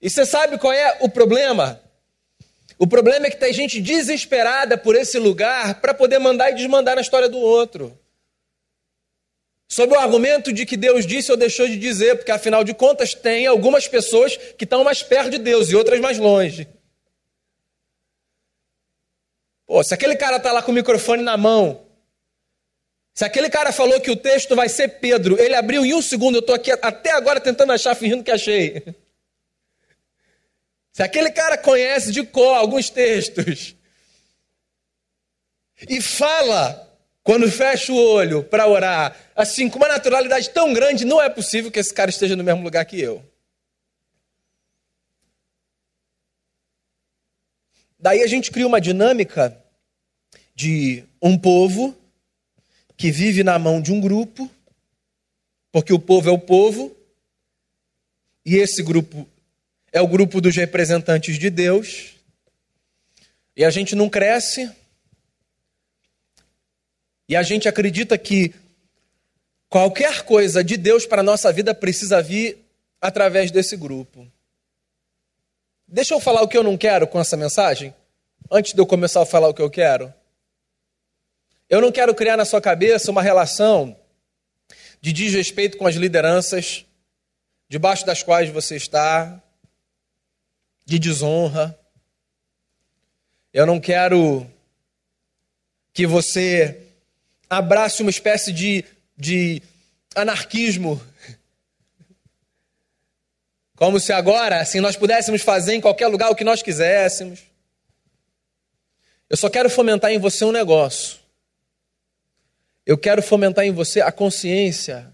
E 0.00 0.10
você 0.10 0.26
sabe 0.26 0.58
qual 0.58 0.72
é 0.72 0.98
o 1.00 1.08
problema? 1.08 1.80
O 2.78 2.86
problema 2.86 3.26
é 3.26 3.30
que 3.30 3.36
tem 3.36 3.52
gente 3.52 3.80
desesperada 3.80 4.76
por 4.76 4.96
esse 4.96 5.18
lugar 5.18 5.80
para 5.80 5.94
poder 5.94 6.18
mandar 6.18 6.50
e 6.50 6.54
desmandar 6.54 6.96
na 6.96 7.02
história 7.02 7.28
do 7.28 7.38
outro 7.38 7.96
sob 9.72 9.94
o 9.94 9.98
argumento 9.98 10.52
de 10.52 10.66
que 10.66 10.76
Deus 10.76 11.06
disse 11.06 11.30
ou 11.30 11.36
deixou 11.36 11.66
de 11.66 11.78
dizer, 11.78 12.16
porque 12.16 12.30
afinal 12.30 12.62
de 12.62 12.74
contas 12.74 13.14
tem 13.14 13.46
algumas 13.46 13.88
pessoas 13.88 14.36
que 14.36 14.64
estão 14.64 14.84
mais 14.84 15.02
perto 15.02 15.30
de 15.30 15.38
Deus 15.38 15.70
e 15.70 15.74
outras 15.74 15.98
mais 15.98 16.18
longe. 16.18 16.68
Pô, 19.66 19.82
se 19.82 19.94
aquele 19.94 20.14
cara 20.14 20.36
está 20.36 20.52
lá 20.52 20.62
com 20.62 20.72
o 20.72 20.74
microfone 20.74 21.22
na 21.22 21.38
mão, 21.38 21.86
se 23.14 23.24
aquele 23.24 23.48
cara 23.48 23.72
falou 23.72 23.98
que 23.98 24.10
o 24.10 24.16
texto 24.16 24.54
vai 24.54 24.68
ser 24.68 25.00
Pedro, 25.00 25.40
ele 25.40 25.54
abriu 25.54 25.86
em 25.86 25.94
um 25.94 26.02
segundo, 26.02 26.34
eu 26.34 26.40
estou 26.40 26.54
aqui 26.54 26.70
até 26.70 27.12
agora 27.12 27.40
tentando 27.40 27.72
achar, 27.72 27.94
fingindo 27.94 28.22
que 28.22 28.30
achei. 28.30 28.94
Se 30.92 31.02
aquele 31.02 31.30
cara 31.30 31.56
conhece 31.56 32.12
de 32.12 32.22
cor 32.22 32.58
alguns 32.58 32.90
textos 32.90 33.74
e 35.88 35.98
fala 36.02 36.91
quando 37.22 37.50
fecha 37.50 37.92
o 37.92 37.96
olho 37.96 38.42
para 38.42 38.66
orar, 38.66 39.16
assim, 39.36 39.68
com 39.68 39.78
uma 39.78 39.88
naturalidade 39.88 40.50
tão 40.50 40.72
grande, 40.72 41.04
não 41.04 41.22
é 41.22 41.28
possível 41.28 41.70
que 41.70 41.78
esse 41.78 41.94
cara 41.94 42.10
esteja 42.10 42.34
no 42.34 42.42
mesmo 42.42 42.62
lugar 42.62 42.84
que 42.84 43.00
eu. 43.00 43.24
Daí 47.98 48.22
a 48.22 48.26
gente 48.26 48.50
cria 48.50 48.66
uma 48.66 48.80
dinâmica 48.80 49.56
de 50.54 51.04
um 51.22 51.38
povo 51.38 51.96
que 52.96 53.12
vive 53.12 53.44
na 53.44 53.58
mão 53.58 53.80
de 53.80 53.92
um 53.92 54.00
grupo, 54.00 54.50
porque 55.70 55.92
o 55.92 56.00
povo 56.00 56.28
é 56.28 56.32
o 56.32 56.38
povo, 56.38 56.94
e 58.44 58.56
esse 58.56 58.82
grupo 58.82 59.28
é 59.92 60.00
o 60.00 60.08
grupo 60.08 60.40
dos 60.40 60.56
representantes 60.56 61.38
de 61.38 61.48
Deus, 61.48 62.14
e 63.56 63.64
a 63.64 63.70
gente 63.70 63.94
não 63.94 64.08
cresce 64.08 64.68
e 67.28 67.36
a 67.36 67.42
gente 67.42 67.68
acredita 67.68 68.18
que 68.18 68.54
qualquer 69.68 70.22
coisa 70.22 70.62
de 70.62 70.76
Deus 70.76 71.06
para 71.06 71.20
a 71.20 71.24
nossa 71.24 71.52
vida 71.52 71.74
precisa 71.74 72.22
vir 72.22 72.58
através 73.00 73.50
desse 73.50 73.76
grupo. 73.76 74.30
Deixa 75.86 76.14
eu 76.14 76.20
falar 76.20 76.42
o 76.42 76.48
que 76.48 76.56
eu 76.56 76.62
não 76.62 76.76
quero 76.76 77.06
com 77.06 77.20
essa 77.20 77.36
mensagem, 77.36 77.94
antes 78.50 78.72
de 78.72 78.80
eu 78.80 78.86
começar 78.86 79.22
a 79.22 79.26
falar 79.26 79.48
o 79.48 79.54
que 79.54 79.62
eu 79.62 79.70
quero. 79.70 80.12
Eu 81.68 81.80
não 81.80 81.90
quero 81.90 82.14
criar 82.14 82.36
na 82.36 82.44
sua 82.44 82.60
cabeça 82.60 83.10
uma 83.10 83.22
relação 83.22 83.96
de 85.00 85.12
desrespeito 85.12 85.76
com 85.76 85.86
as 85.86 85.96
lideranças 85.96 86.84
debaixo 87.68 88.04
das 88.04 88.22
quais 88.22 88.50
você 88.50 88.76
está, 88.76 89.42
de 90.84 90.98
desonra. 90.98 91.78
Eu 93.52 93.66
não 93.66 93.80
quero 93.80 94.46
que 95.92 96.06
você 96.06 96.91
abrace 97.56 98.00
uma 98.00 98.10
espécie 98.10 98.50
de, 98.50 98.82
de 99.16 99.62
anarquismo. 100.14 101.00
Como 103.76 104.00
se 104.00 104.10
agora, 104.12 104.60
assim, 104.60 104.80
nós 104.80 104.96
pudéssemos 104.96 105.42
fazer 105.42 105.74
em 105.74 105.80
qualquer 105.80 106.06
lugar 106.06 106.30
o 106.30 106.34
que 106.34 106.44
nós 106.44 106.62
quiséssemos. 106.62 107.40
Eu 109.28 109.36
só 109.36 109.50
quero 109.50 109.68
fomentar 109.68 110.10
em 110.10 110.18
você 110.18 110.44
um 110.46 110.52
negócio. 110.52 111.18
Eu 112.86 112.96
quero 112.96 113.22
fomentar 113.22 113.66
em 113.66 113.70
você 113.70 114.00
a 114.00 114.10
consciência 114.10 115.12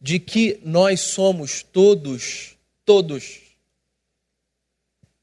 de 0.00 0.20
que 0.20 0.60
nós 0.64 1.00
somos 1.00 1.62
todos, 1.62 2.56
todos, 2.84 3.40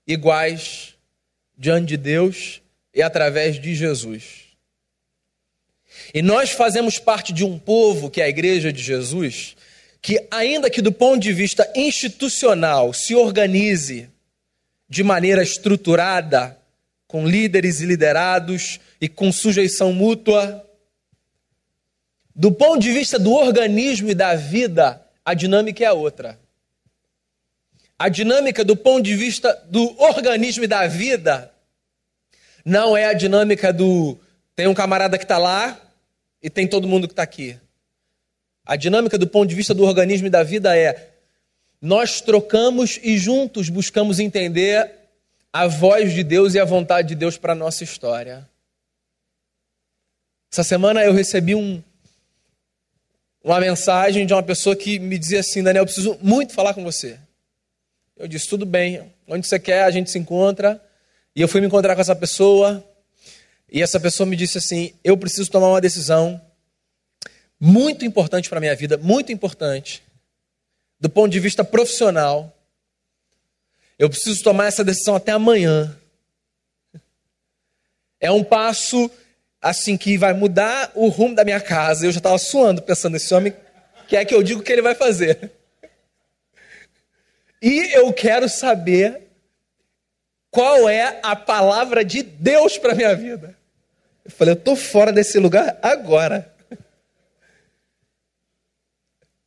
iguais 0.05 0.95
diante 1.57 1.87
de 1.87 1.97
Deus 1.97 2.61
e 2.93 3.01
através 3.01 3.59
de 3.59 3.73
Jesus. 3.73 4.44
E 6.13 6.21
nós 6.21 6.51
fazemos 6.51 6.99
parte 6.99 7.33
de 7.33 7.43
um 7.43 7.57
povo, 7.57 8.09
que 8.09 8.21
é 8.21 8.25
a 8.25 8.29
igreja 8.29 8.71
de 8.71 8.81
Jesus, 8.81 9.55
que, 10.01 10.25
ainda 10.29 10.69
que 10.69 10.81
do 10.81 10.91
ponto 10.91 11.19
de 11.19 11.33
vista 11.33 11.71
institucional, 11.75 12.93
se 12.93 13.15
organize 13.15 14.09
de 14.87 15.03
maneira 15.03 15.41
estruturada, 15.41 16.57
com 17.07 17.27
líderes 17.27 17.81
e 17.81 17.85
liderados 17.85 18.79
e 18.99 19.07
com 19.07 19.31
sujeição 19.31 19.93
mútua, 19.93 20.63
do 22.35 22.51
ponto 22.51 22.79
de 22.79 22.91
vista 22.91 23.17
do 23.17 23.31
organismo 23.31 24.09
e 24.09 24.15
da 24.15 24.35
vida, 24.35 25.01
a 25.23 25.33
dinâmica 25.33 25.83
é 25.85 25.91
outra. 25.91 26.37
A 27.97 28.09
dinâmica 28.09 28.63
do 28.63 28.75
ponto 28.75 29.03
de 29.03 29.15
vista 29.15 29.53
do 29.69 29.95
organismo 30.01 30.65
e 30.65 30.67
da 30.67 30.85
vida 30.85 31.51
não 32.65 32.97
é 32.97 33.05
a 33.05 33.13
dinâmica 33.13 33.71
do 33.71 34.19
tem 34.55 34.67
um 34.67 34.73
camarada 34.73 35.17
que 35.17 35.23
está 35.23 35.37
lá, 35.37 35.79
e 36.45 36.49
tem 36.51 36.67
todo 36.67 36.87
mundo 36.87 37.07
que 37.07 37.13
está 37.13 37.23
aqui. 37.23 37.59
A 38.63 38.75
dinâmica 38.75 39.17
do 39.17 39.25
ponto 39.25 39.49
de 39.49 39.55
vista 39.55 39.73
do 39.73 39.83
organismo 39.83 40.27
e 40.27 40.29
da 40.29 40.43
vida 40.43 40.77
é: 40.77 41.09
nós 41.81 42.21
trocamos 42.21 42.99
e 43.01 43.17
juntos 43.17 43.67
buscamos 43.67 44.19
entender 44.19 44.91
a 45.51 45.65
voz 45.65 46.13
de 46.13 46.23
Deus 46.23 46.53
e 46.53 46.59
a 46.59 46.65
vontade 46.65 47.07
de 47.07 47.15
Deus 47.15 47.35
para 47.35 47.53
a 47.53 47.55
nossa 47.55 47.83
história. 47.83 48.47
Essa 50.53 50.63
semana 50.63 51.03
eu 51.03 51.13
recebi 51.13 51.55
um, 51.55 51.81
uma 53.43 53.59
mensagem 53.59 54.27
de 54.27 54.31
uma 54.31 54.43
pessoa 54.43 54.75
que 54.75 54.99
me 54.99 55.17
dizia 55.17 55.39
assim: 55.39 55.63
Daniel, 55.63 55.81
eu 55.81 55.87
preciso 55.87 56.15
muito 56.21 56.53
falar 56.53 56.75
com 56.75 56.83
você. 56.83 57.17
Eu 58.15 58.27
disse: 58.27 58.47
tudo 58.47 58.67
bem, 58.67 59.11
onde 59.27 59.47
você 59.47 59.57
quer, 59.57 59.85
a 59.85 59.89
gente 59.89 60.11
se 60.11 60.19
encontra. 60.19 60.79
E 61.35 61.41
eu 61.41 61.47
fui 61.47 61.59
me 61.59 61.65
encontrar 61.65 61.95
com 61.95 62.01
essa 62.01 62.15
pessoa. 62.15 62.87
E 63.71 63.81
essa 63.81 63.99
pessoa 63.99 64.27
me 64.27 64.35
disse 64.35 64.57
assim: 64.57 64.93
Eu 65.03 65.17
preciso 65.17 65.49
tomar 65.49 65.69
uma 65.69 65.81
decisão, 65.81 66.41
muito 67.59 68.05
importante 68.05 68.49
para 68.49 68.57
a 68.57 68.61
minha 68.61 68.75
vida, 68.75 68.97
muito 68.97 69.31
importante, 69.31 70.03
do 70.99 71.09
ponto 71.09 71.31
de 71.31 71.39
vista 71.39 71.63
profissional. 71.63 72.51
Eu 73.97 74.09
preciso 74.09 74.43
tomar 74.43 74.67
essa 74.67 74.83
decisão 74.83 75.15
até 75.15 75.31
amanhã. 75.31 75.97
É 78.19 78.29
um 78.29 78.43
passo 78.43 79.09
assim 79.61 79.97
que 79.97 80.17
vai 80.17 80.33
mudar 80.33 80.91
o 80.93 81.07
rumo 81.07 81.33
da 81.33 81.43
minha 81.43 81.61
casa. 81.61 82.05
Eu 82.05 82.11
já 82.11 82.19
estava 82.19 82.37
suando 82.37 82.81
pensando 82.81 83.13
nesse 83.13 83.33
homem, 83.33 83.53
que 84.07 84.15
é 84.15 84.25
que 84.25 84.35
eu 84.35 84.43
digo 84.43 84.61
que 84.61 84.71
ele 84.71 84.81
vai 84.81 84.95
fazer. 84.95 85.51
E 87.61 87.95
eu 87.95 88.11
quero 88.13 88.47
saber 88.47 89.24
qual 90.55 90.87
é 90.87 91.19
a 91.21 91.35
palavra 91.35 92.05
de 92.05 92.23
Deus 92.23 92.77
para 92.77 92.95
minha 92.95 93.13
vida. 93.13 93.57
Eu 94.23 94.31
falei, 94.31 94.53
eu 94.53 94.57
estou 94.57 94.77
fora 94.77 95.11
desse 95.11 95.37
lugar 95.37 95.77
agora. 95.81 96.55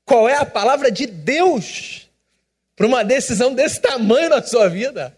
Qual 0.05 0.29
é 0.29 0.35
a 0.35 0.45
palavra 0.45 0.91
de 0.91 1.07
Deus 1.07 2.11
para 2.77 2.87
uma 2.87 3.03
decisão 3.03 3.55
desse 3.55 3.81
tamanho 3.81 4.29
na 4.29 4.43
sua 4.43 4.69
vida? 4.69 5.17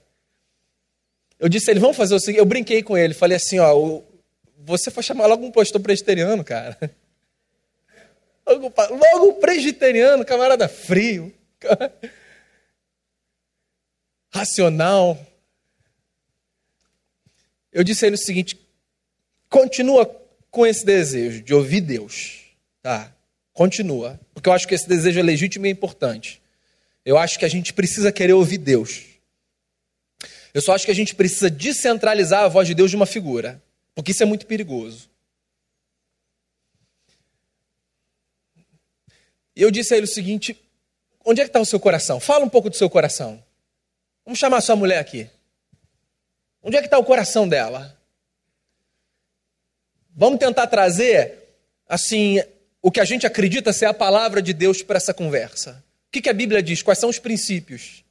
Eu 1.41 1.49
disse 1.49 1.69
ele, 1.69 1.81
vamos 1.81 1.97
fazer 1.97 2.15
o 2.15 2.21
seguinte. 2.21 2.39
Eu 2.39 2.47
brinquei 2.47 2.85
com 2.85 2.97
ele, 2.97 3.13
falei 3.13 3.37
assim: 3.37 3.59
ó, 3.59 4.01
você 4.59 4.93
foi 4.93 5.03
chamar 5.03 5.27
logo 5.27 5.45
um 5.45 5.51
pastor 5.51 5.81
presbiteriano, 5.81 6.45
cara. 6.45 6.79
Logo, 8.47 8.73
logo 8.91 9.35
presbiteriano, 9.35 10.25
camarada 10.25 10.69
frio, 10.69 11.35
racional. 14.33 15.19
Eu 17.73 17.85
disse 17.85 18.05
a 18.05 18.09
ele 18.09 18.17
o 18.17 18.19
seguinte: 18.19 18.59
continua 19.49 20.07
com 20.51 20.67
esse 20.67 20.85
desejo 20.85 21.43
de 21.43 21.55
ouvir 21.55 21.81
Deus, 21.81 22.41
tá? 22.83 23.15
Continua, 23.53 24.19
porque 24.33 24.49
eu 24.49 24.53
acho 24.53 24.67
que 24.67 24.75
esse 24.75 24.89
desejo 24.89 25.21
é 25.21 25.23
legítimo 25.23 25.67
e 25.67 25.71
importante. 25.71 26.41
Eu 27.05 27.17
acho 27.17 27.39
que 27.39 27.45
a 27.45 27.49
gente 27.49 27.73
precisa 27.73 28.13
querer 28.13 28.33
ouvir 28.33 28.59
Deus. 28.59 29.05
Eu 30.53 30.61
só 30.61 30.75
acho 30.75 30.85
que 30.85 30.91
a 30.91 30.95
gente 30.95 31.15
precisa 31.15 31.49
descentralizar 31.49 32.45
a 32.45 32.49
voz 32.49 32.67
de 32.67 32.75
Deus 32.75 32.91
de 32.91 32.97
uma 32.97 33.07
figura, 33.07 33.63
porque 33.95 34.11
isso 34.11 34.23
é 34.23 34.27
muito 34.27 34.47
perigoso. 34.47 35.09
E 39.55 39.63
eu 39.63 39.71
disse 39.71 39.95
a 39.95 39.97
ele 39.97 40.07
o 40.07 40.13
seguinte: 40.13 40.59
onde 41.25 41.41
é 41.41 41.45
que 41.45 41.51
está 41.51 41.61
o 41.61 41.67
seu 41.67 41.79
coração? 41.79 42.19
Fala 42.19 42.45
um 42.45 42.49
pouco 42.49 42.71
do 42.71 42.77
seu 42.77 42.91
coração. 42.91 43.43
Vamos 44.25 44.39
chamar 44.39 44.59
a 44.59 44.63
sua 44.63 44.77
mulher 44.77 44.99
aqui. 44.99 45.29
Onde 46.63 46.77
é 46.77 46.81
que 46.81 46.87
está 46.87 46.99
o 46.99 47.05
coração 47.05 47.49
dela? 47.49 47.97
Vamos 50.15 50.39
tentar 50.39 50.67
trazer, 50.67 51.55
assim, 51.89 52.43
o 52.83 52.91
que 52.91 53.01
a 53.01 53.05
gente 53.05 53.27
acredita 53.27 53.73
ser 53.73 53.87
a 53.87 53.95
palavra 53.95 54.43
de 54.43 54.53
Deus 54.53 54.83
para 54.83 54.97
essa 54.97 55.15
conversa. 55.15 55.83
O 56.09 56.13
que, 56.13 56.21
que 56.21 56.29
a 56.29 56.35
Bíblia 56.35 56.63
diz? 56.63 56.83
Quais 56.83 56.99
são 56.99 57.09
os 57.09 57.19
princípios? 57.19 58.05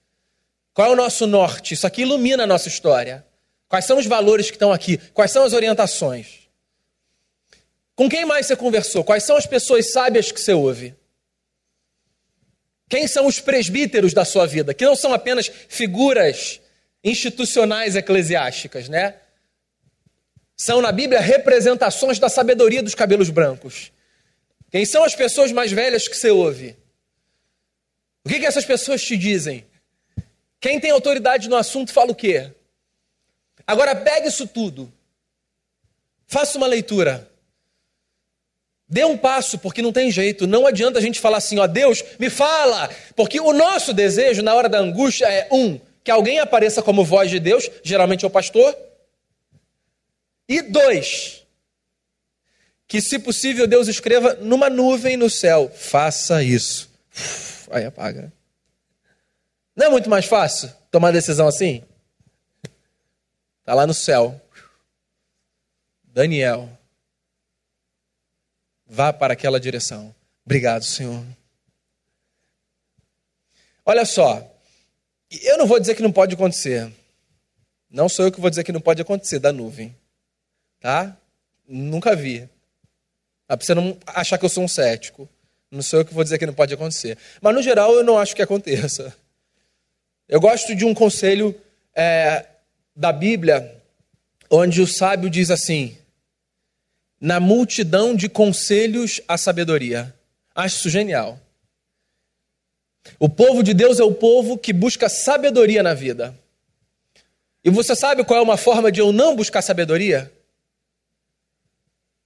Qual 0.73 0.87
é 0.87 0.91
o 0.91 0.95
nosso 0.95 1.27
norte? 1.27 1.73
Isso 1.73 1.85
aqui 1.85 2.03
ilumina 2.03 2.43
a 2.43 2.47
nossa 2.47 2.67
história. 2.67 3.25
Quais 3.67 3.85
são 3.85 3.99
os 3.99 4.05
valores 4.05 4.47
que 4.49 4.55
estão 4.55 4.71
aqui? 4.71 4.97
Quais 5.13 5.31
são 5.31 5.43
as 5.43 5.53
orientações? 5.53 6.49
Com 7.95 8.09
quem 8.09 8.25
mais 8.25 8.47
você 8.47 8.55
conversou? 8.55 9.03
Quais 9.03 9.23
são 9.23 9.35
as 9.35 9.45
pessoas 9.45 9.91
sábias 9.91 10.31
que 10.31 10.39
você 10.39 10.53
ouve? 10.53 10.95
Quem 12.87 13.07
são 13.07 13.27
os 13.27 13.39
presbíteros 13.39 14.13
da 14.13 14.25
sua 14.25 14.47
vida? 14.47 14.73
Que 14.73 14.85
não 14.85 14.95
são 14.95 15.13
apenas 15.13 15.51
figuras 15.67 16.59
institucionais 17.03 17.95
eclesiásticas, 17.95 18.89
né? 18.89 19.15
São 20.55 20.81
na 20.81 20.91
Bíblia 20.91 21.21
representações 21.21 22.19
da 22.19 22.27
sabedoria 22.27 22.83
dos 22.83 22.95
cabelos 22.95 23.29
brancos. 23.29 23.91
Quem 24.69 24.85
são 24.85 25.03
as 25.03 25.15
pessoas 25.15 25.51
mais 25.51 25.71
velhas 25.71 26.07
que 26.07 26.15
você 26.15 26.29
ouve? 26.29 26.75
O 28.25 28.29
que, 28.29 28.39
que 28.39 28.45
essas 28.45 28.65
pessoas 28.65 29.01
te 29.01 29.15
dizem? 29.15 29.65
Quem 30.59 30.79
tem 30.79 30.91
autoridade 30.91 31.47
no 31.49 31.55
assunto 31.55 31.93
fala 31.93 32.11
o 32.11 32.15
quê? 32.15 32.51
Agora 33.65 33.95
pegue 33.95 34.27
isso 34.27 34.45
tudo. 34.45 34.91
Faça 36.27 36.57
uma 36.57 36.67
leitura. 36.67 37.29
Dê 38.87 39.05
um 39.05 39.17
passo, 39.17 39.57
porque 39.59 39.81
não 39.81 39.93
tem 39.93 40.11
jeito. 40.11 40.45
Não 40.45 40.65
adianta 40.67 40.99
a 40.99 41.01
gente 41.01 41.19
falar 41.19 41.37
assim, 41.37 41.59
ó, 41.59 41.67
Deus, 41.67 42.03
me 42.19 42.29
fala. 42.29 42.89
Porque 43.15 43.39
o 43.39 43.53
nosso 43.53 43.93
desejo 43.93 44.41
na 44.41 44.53
hora 44.53 44.67
da 44.67 44.79
angústia 44.79 45.27
é, 45.27 45.47
um, 45.51 45.79
que 46.09 46.11
alguém 46.11 46.39
apareça 46.39 46.81
como 46.81 47.05
voz 47.05 47.29
de 47.29 47.39
Deus, 47.39 47.69
geralmente 47.83 48.25
é 48.25 48.27
o 48.27 48.31
pastor. 48.31 48.75
E 50.47 50.59
dois, 50.63 51.45
que 52.87 52.99
se 52.99 53.19
possível 53.19 53.67
Deus 53.67 53.87
escreva 53.87 54.33
numa 54.33 54.71
nuvem 54.71 55.15
no 55.15 55.29
céu: 55.29 55.69
faça 55.69 56.41
isso. 56.41 56.89
Aí 57.69 57.85
apaga. 57.85 58.33
Não 59.75 59.85
é 59.85 59.89
muito 59.91 60.09
mais 60.09 60.25
fácil 60.25 60.73
tomar 60.89 61.11
decisão 61.11 61.47
assim? 61.47 61.83
Está 63.59 63.75
lá 63.75 63.85
no 63.85 63.93
céu. 63.93 64.41
Daniel, 66.05 66.67
vá 68.87 69.13
para 69.13 69.33
aquela 69.33 69.59
direção. 69.59 70.15
Obrigado, 70.43 70.83
Senhor. 70.85 71.23
Olha 73.85 74.05
só, 74.05 74.58
eu 75.31 75.57
não 75.57 75.67
vou 75.67 75.79
dizer 75.79 75.95
que 75.95 76.01
não 76.01 76.11
pode 76.11 76.35
acontecer. 76.35 76.91
Não 77.89 78.07
sou 78.07 78.25
eu 78.25 78.31
que 78.31 78.39
vou 78.39 78.49
dizer 78.49 78.63
que 78.63 78.71
não 78.71 78.81
pode 78.81 79.01
acontecer 79.01 79.39
da 79.39 79.51
nuvem. 79.51 79.95
Tá? 80.79 81.17
Nunca 81.67 82.15
vi. 82.15 82.47
Ah, 83.47 83.57
para 83.57 83.65
você 83.65 83.73
não 83.73 83.97
achar 84.05 84.37
que 84.37 84.45
eu 84.45 84.49
sou 84.49 84.63
um 84.63 84.67
cético. 84.67 85.27
Não 85.71 85.81
sou 85.81 85.99
eu 85.99 86.05
que 86.05 86.13
vou 86.13 86.23
dizer 86.23 86.37
que 86.37 86.45
não 86.45 86.53
pode 86.53 86.73
acontecer. 86.73 87.17
Mas, 87.41 87.53
no 87.53 87.61
geral, 87.61 87.93
eu 87.93 88.03
não 88.03 88.17
acho 88.17 88.35
que 88.35 88.41
aconteça. 88.41 89.15
Eu 90.27 90.39
gosto 90.39 90.75
de 90.75 90.85
um 90.85 90.93
conselho 90.93 91.59
é, 91.95 92.45
da 92.95 93.11
Bíblia, 93.11 93.75
onde 94.49 94.81
o 94.81 94.87
sábio 94.87 95.29
diz 95.29 95.49
assim: 95.49 95.97
na 97.19 97.39
multidão 97.39 98.15
de 98.15 98.29
conselhos, 98.29 99.21
a 99.27 99.37
sabedoria. 99.37 100.13
Acho 100.53 100.77
isso 100.77 100.89
genial. 100.89 101.39
O 103.17 103.29
povo 103.29 103.63
de 103.63 103.73
Deus 103.73 103.99
é 103.99 104.03
o 104.03 104.13
povo 104.13 104.57
que 104.57 104.73
busca 104.73 105.07
sabedoria 105.09 105.81
na 105.81 105.93
vida. 105.93 106.37
E 107.63 107.69
você 107.69 107.95
sabe 107.95 108.23
qual 108.23 108.39
é 108.39 108.43
uma 108.43 108.57
forma 108.57 108.91
de 108.91 108.99
eu 108.99 109.11
não 109.11 109.35
buscar 109.35 109.61
sabedoria? 109.61 110.31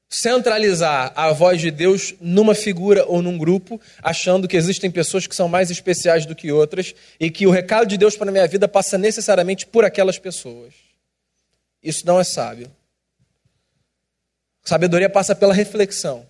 Centralizar 0.10 1.12
a 1.16 1.32
voz 1.32 1.60
de 1.60 1.72
Deus 1.72 2.14
numa 2.22 2.54
figura 2.54 3.04
ou 3.08 3.22
num 3.22 3.38
grupo, 3.38 3.82
achando 4.02 4.48
que 4.48 4.56
existem 4.56 4.92
pessoas 4.92 5.26
que 5.26 5.36
são 5.36 5.48
mais 5.48 5.72
especiais 5.72 6.26
do 6.26 6.36
que 6.36 6.52
outras 6.52 6.94
e 7.20 7.32
que 7.32 7.48
o 7.48 7.52
recado 7.52 7.88
de 7.88 7.98
Deus 7.98 8.16
para 8.16 8.30
a 8.30 8.32
minha 8.32 8.48
vida 8.48 8.68
passa 8.68 8.98
necessariamente 8.98 9.66
por 9.66 9.84
aquelas 9.84 10.20
pessoas. 10.20 10.74
Isso 11.82 12.06
não 12.06 12.20
é 12.20 12.24
sábio. 12.24 12.72
Sabedoria 14.64 15.10
passa 15.10 15.36
pela 15.36 15.54
reflexão. 15.54 16.26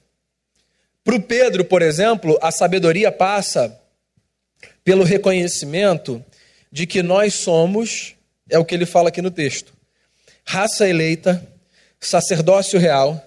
Para 1.03 1.15
o 1.15 1.21
Pedro, 1.21 1.65
por 1.65 1.81
exemplo, 1.81 2.39
a 2.41 2.51
sabedoria 2.51 3.11
passa 3.11 3.77
pelo 4.83 5.03
reconhecimento 5.03 6.23
de 6.71 6.85
que 6.85 7.01
nós 7.01 7.35
somos, 7.35 8.15
é 8.49 8.57
o 8.57 8.65
que 8.65 8.75
ele 8.75 8.85
fala 8.85 9.09
aqui 9.09 9.21
no 9.21 9.31
texto, 9.31 9.73
raça 10.43 10.87
eleita, 10.87 11.47
sacerdócio 11.99 12.79
real, 12.79 13.23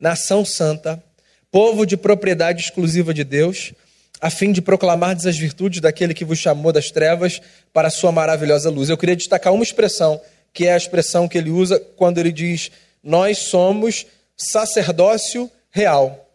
nação 0.00 0.44
santa, 0.44 1.02
povo 1.50 1.86
de 1.86 1.96
propriedade 1.96 2.62
exclusiva 2.62 3.14
de 3.14 3.24
Deus, 3.24 3.72
a 4.20 4.30
fim 4.30 4.50
de 4.50 4.60
proclamar 4.60 5.16
as 5.16 5.36
virtudes 5.36 5.80
daquele 5.80 6.12
que 6.12 6.24
vos 6.24 6.38
chamou 6.38 6.72
das 6.72 6.90
trevas 6.90 7.40
para 7.72 7.88
a 7.88 7.90
sua 7.90 8.10
maravilhosa 8.10 8.68
luz. 8.68 8.88
Eu 8.88 8.98
queria 8.98 9.14
destacar 9.14 9.52
uma 9.52 9.62
expressão, 9.62 10.20
que 10.52 10.66
é 10.66 10.72
a 10.72 10.76
expressão 10.76 11.28
que 11.28 11.38
ele 11.38 11.50
usa 11.50 11.78
quando 11.96 12.18
ele 12.18 12.32
diz: 12.32 12.70
Nós 13.02 13.38
somos 13.38 14.06
sacerdócio 14.36 15.50
real. 15.70 16.28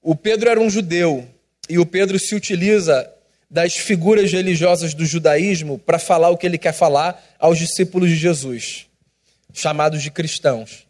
O 0.00 0.14
Pedro 0.14 0.48
era 0.48 0.60
um 0.60 0.70
judeu 0.70 1.28
e 1.68 1.78
o 1.78 1.86
Pedro 1.86 2.18
se 2.18 2.34
utiliza 2.34 3.10
das 3.50 3.74
figuras 3.76 4.30
religiosas 4.30 4.94
do 4.94 5.06
judaísmo 5.06 5.78
para 5.78 5.98
falar 5.98 6.30
o 6.30 6.36
que 6.36 6.46
ele 6.46 6.58
quer 6.58 6.72
falar 6.72 7.22
aos 7.38 7.58
discípulos 7.58 8.10
de 8.10 8.16
Jesus, 8.16 8.86
chamados 9.52 10.02
de 10.02 10.10
cristãos. 10.10 10.86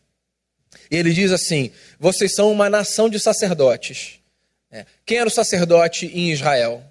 E 0.90 0.96
ele 0.96 1.12
diz 1.12 1.30
assim: 1.30 1.70
vocês 1.98 2.34
são 2.34 2.50
uma 2.50 2.68
nação 2.68 3.08
de 3.08 3.20
sacerdotes. 3.20 4.18
É. 4.70 4.84
Quem 5.06 5.18
era 5.18 5.28
o 5.28 5.32
sacerdote 5.32 6.06
em 6.06 6.30
Israel? 6.30 6.82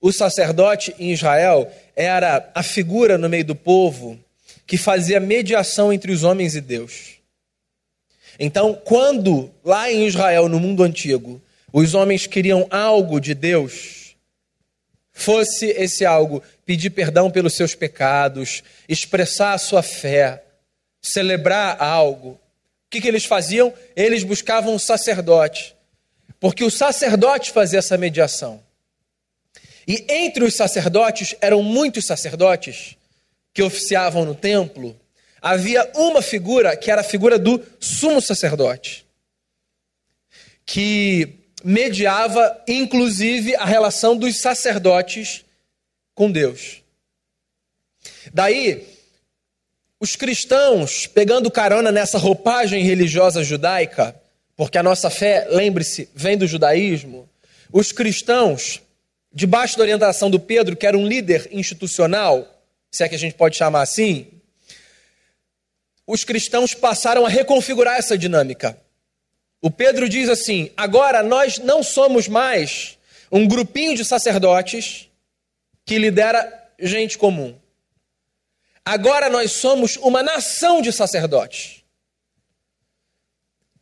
O 0.00 0.12
sacerdote 0.12 0.94
em 0.98 1.12
Israel 1.12 1.70
era 1.94 2.50
a 2.54 2.62
figura 2.62 3.18
no 3.18 3.28
meio 3.28 3.44
do 3.44 3.54
povo 3.54 4.18
que 4.66 4.76
fazia 4.76 5.18
mediação 5.18 5.92
entre 5.92 6.12
os 6.12 6.22
homens 6.22 6.54
e 6.54 6.60
Deus. 6.60 7.18
Então, 8.38 8.80
quando 8.84 9.50
lá 9.64 9.90
em 9.90 10.06
Israel, 10.06 10.48
no 10.48 10.60
mundo 10.60 10.84
antigo, 10.84 11.42
os 11.72 11.94
homens 11.94 12.26
queriam 12.26 12.66
algo 12.70 13.20
de 13.20 13.34
Deus, 13.34 14.16
fosse 15.12 15.66
esse 15.66 16.04
algo 16.04 16.42
pedir 16.64 16.90
perdão 16.90 17.30
pelos 17.30 17.54
seus 17.54 17.74
pecados, 17.74 18.62
expressar 18.88 19.54
a 19.54 19.58
sua 19.58 19.82
fé, 19.82 20.44
celebrar 21.00 21.82
algo, 21.82 22.38
que, 22.90 23.00
que 23.00 23.08
eles 23.08 23.24
faziam? 23.24 23.72
Eles 23.94 24.24
buscavam 24.24 24.74
um 24.74 24.78
sacerdote, 24.78 25.74
porque 26.40 26.64
o 26.64 26.70
sacerdote 26.70 27.52
fazia 27.52 27.78
essa 27.78 27.98
mediação. 27.98 28.62
E 29.86 30.04
entre 30.08 30.44
os 30.44 30.54
sacerdotes, 30.54 31.34
eram 31.40 31.62
muitos 31.62 32.06
sacerdotes 32.06 32.96
que 33.52 33.62
oficiavam 33.62 34.24
no 34.24 34.34
templo, 34.34 34.98
havia 35.40 35.90
uma 35.94 36.22
figura 36.22 36.76
que 36.76 36.90
era 36.90 37.00
a 37.00 37.04
figura 37.04 37.38
do 37.38 37.62
sumo 37.80 38.20
sacerdote, 38.20 39.06
que 40.64 41.34
mediava 41.64 42.62
inclusive 42.66 43.54
a 43.56 43.64
relação 43.64 44.16
dos 44.16 44.40
sacerdotes 44.40 45.44
com 46.14 46.30
Deus. 46.30 46.82
Daí, 48.32 48.86
os 50.00 50.14
cristãos, 50.16 51.06
pegando 51.06 51.50
carona 51.50 51.90
nessa 51.90 52.18
roupagem 52.18 52.82
religiosa 52.82 53.42
judaica, 53.42 54.14
porque 54.56 54.78
a 54.78 54.82
nossa 54.82 55.10
fé, 55.10 55.46
lembre-se, 55.50 56.08
vem 56.14 56.36
do 56.36 56.46
judaísmo, 56.46 57.28
os 57.72 57.92
cristãos, 57.92 58.80
debaixo 59.32 59.76
da 59.76 59.82
orientação 59.82 60.30
do 60.30 60.40
Pedro, 60.40 60.76
que 60.76 60.86
era 60.86 60.96
um 60.96 61.06
líder 61.06 61.48
institucional, 61.52 62.46
se 62.90 63.04
é 63.04 63.08
que 63.08 63.14
a 63.14 63.18
gente 63.18 63.34
pode 63.34 63.56
chamar 63.56 63.82
assim, 63.82 64.28
os 66.06 66.24
cristãos 66.24 66.74
passaram 66.74 67.26
a 67.26 67.28
reconfigurar 67.28 67.98
essa 67.98 68.16
dinâmica. 68.16 68.80
O 69.60 69.70
Pedro 69.70 70.08
diz 70.08 70.28
assim: 70.28 70.70
agora 70.76 71.22
nós 71.22 71.58
não 71.58 71.82
somos 71.82 72.28
mais 72.28 72.98
um 73.30 73.46
grupinho 73.46 73.96
de 73.96 74.04
sacerdotes 74.04 75.08
que 75.84 75.98
lidera 75.98 76.70
gente 76.78 77.18
comum. 77.18 77.58
Agora 78.84 79.28
nós 79.28 79.52
somos 79.52 79.96
uma 79.96 80.22
nação 80.22 80.80
de 80.80 80.92
sacerdotes. 80.92 81.82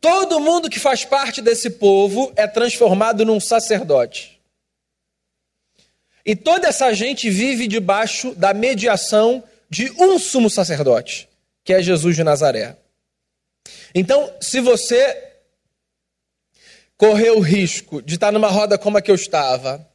Todo 0.01 0.39
mundo 0.39 0.69
que 0.69 0.79
faz 0.79 1.05
parte 1.05 1.41
desse 1.41 1.69
povo 1.71 2.31
é 2.35 2.45
transformado 2.45 3.25
num 3.25 3.39
sacerdote. 3.39 4.39
E 6.25 6.35
toda 6.35 6.67
essa 6.67 6.93
gente 6.93 7.29
vive 7.29 7.67
debaixo 7.67 8.35
da 8.35 8.53
mediação 8.53 9.43
de 9.69 9.91
um 9.91 10.19
sumo 10.19 10.49
sacerdote, 10.49 11.29
que 11.63 11.73
é 11.73 11.81
Jesus 11.81 12.15
de 12.15 12.23
Nazaré. 12.23 12.75
Então, 13.95 14.31
se 14.41 14.59
você 14.59 15.26
correu 16.97 17.37
o 17.37 17.41
risco 17.41 18.01
de 18.01 18.15
estar 18.15 18.31
numa 18.31 18.49
roda 18.49 18.77
como 18.77 18.97
a 18.97 19.01
que 19.01 19.11
eu 19.11 19.15
estava, 19.15 19.87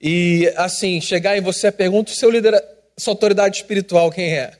e 0.00 0.52
assim, 0.56 1.00
chegar 1.00 1.36
em 1.36 1.40
você 1.40 1.70
pergunta 1.70 2.10
o 2.10 2.14
seu 2.14 2.30
líder 2.30 2.54
sua 2.96 3.12
autoridade 3.12 3.58
espiritual 3.58 4.10
quem 4.10 4.36
é? 4.36 4.58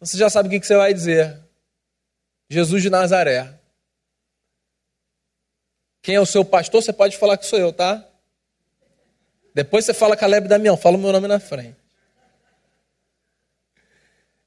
Você 0.00 0.16
já 0.16 0.30
sabe 0.30 0.48
o 0.48 0.60
que 0.60 0.66
você 0.66 0.76
vai 0.76 0.94
dizer. 0.94 1.38
Jesus 2.48 2.82
de 2.82 2.88
Nazaré. 2.88 3.52
Quem 6.00 6.14
é 6.14 6.20
o 6.20 6.26
seu 6.26 6.44
pastor, 6.44 6.82
você 6.82 6.92
pode 6.92 7.18
falar 7.18 7.36
que 7.36 7.44
sou 7.44 7.58
eu, 7.58 7.72
tá? 7.72 8.06
Depois 9.52 9.84
você 9.84 9.92
fala 9.92 10.16
Caleb 10.16 10.48
Damião, 10.48 10.76
fala 10.76 10.96
o 10.96 11.00
meu 11.00 11.12
nome 11.12 11.26
na 11.26 11.40
frente. 11.40 11.77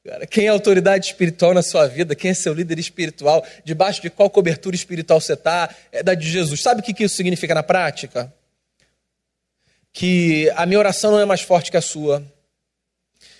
Cara, 0.03 0.25
quem 0.25 0.45
é 0.45 0.49
a 0.49 0.53
autoridade 0.53 1.07
espiritual 1.07 1.53
na 1.53 1.61
sua 1.61 1.87
vida? 1.87 2.15
Quem 2.15 2.31
é 2.31 2.33
seu 2.33 2.53
líder 2.53 2.79
espiritual? 2.79 3.45
Debaixo 3.63 4.01
de 4.01 4.09
qual 4.09 4.29
cobertura 4.29 4.75
espiritual 4.75 5.21
você 5.21 5.33
está? 5.33 5.69
É 5.91 6.01
da 6.01 6.15
de 6.15 6.29
Jesus. 6.29 6.61
Sabe 6.61 6.81
o 6.81 6.83
que 6.83 7.03
isso 7.03 7.15
significa 7.15 7.53
na 7.53 7.61
prática? 7.61 8.33
que 9.93 10.51
a 10.55 10.65
minha 10.65 10.79
oração 10.79 11.11
não 11.11 11.19
é 11.19 11.25
mais 11.25 11.41
forte 11.41 11.71
que 11.71 11.77
a 11.77 11.81
sua. 11.81 12.23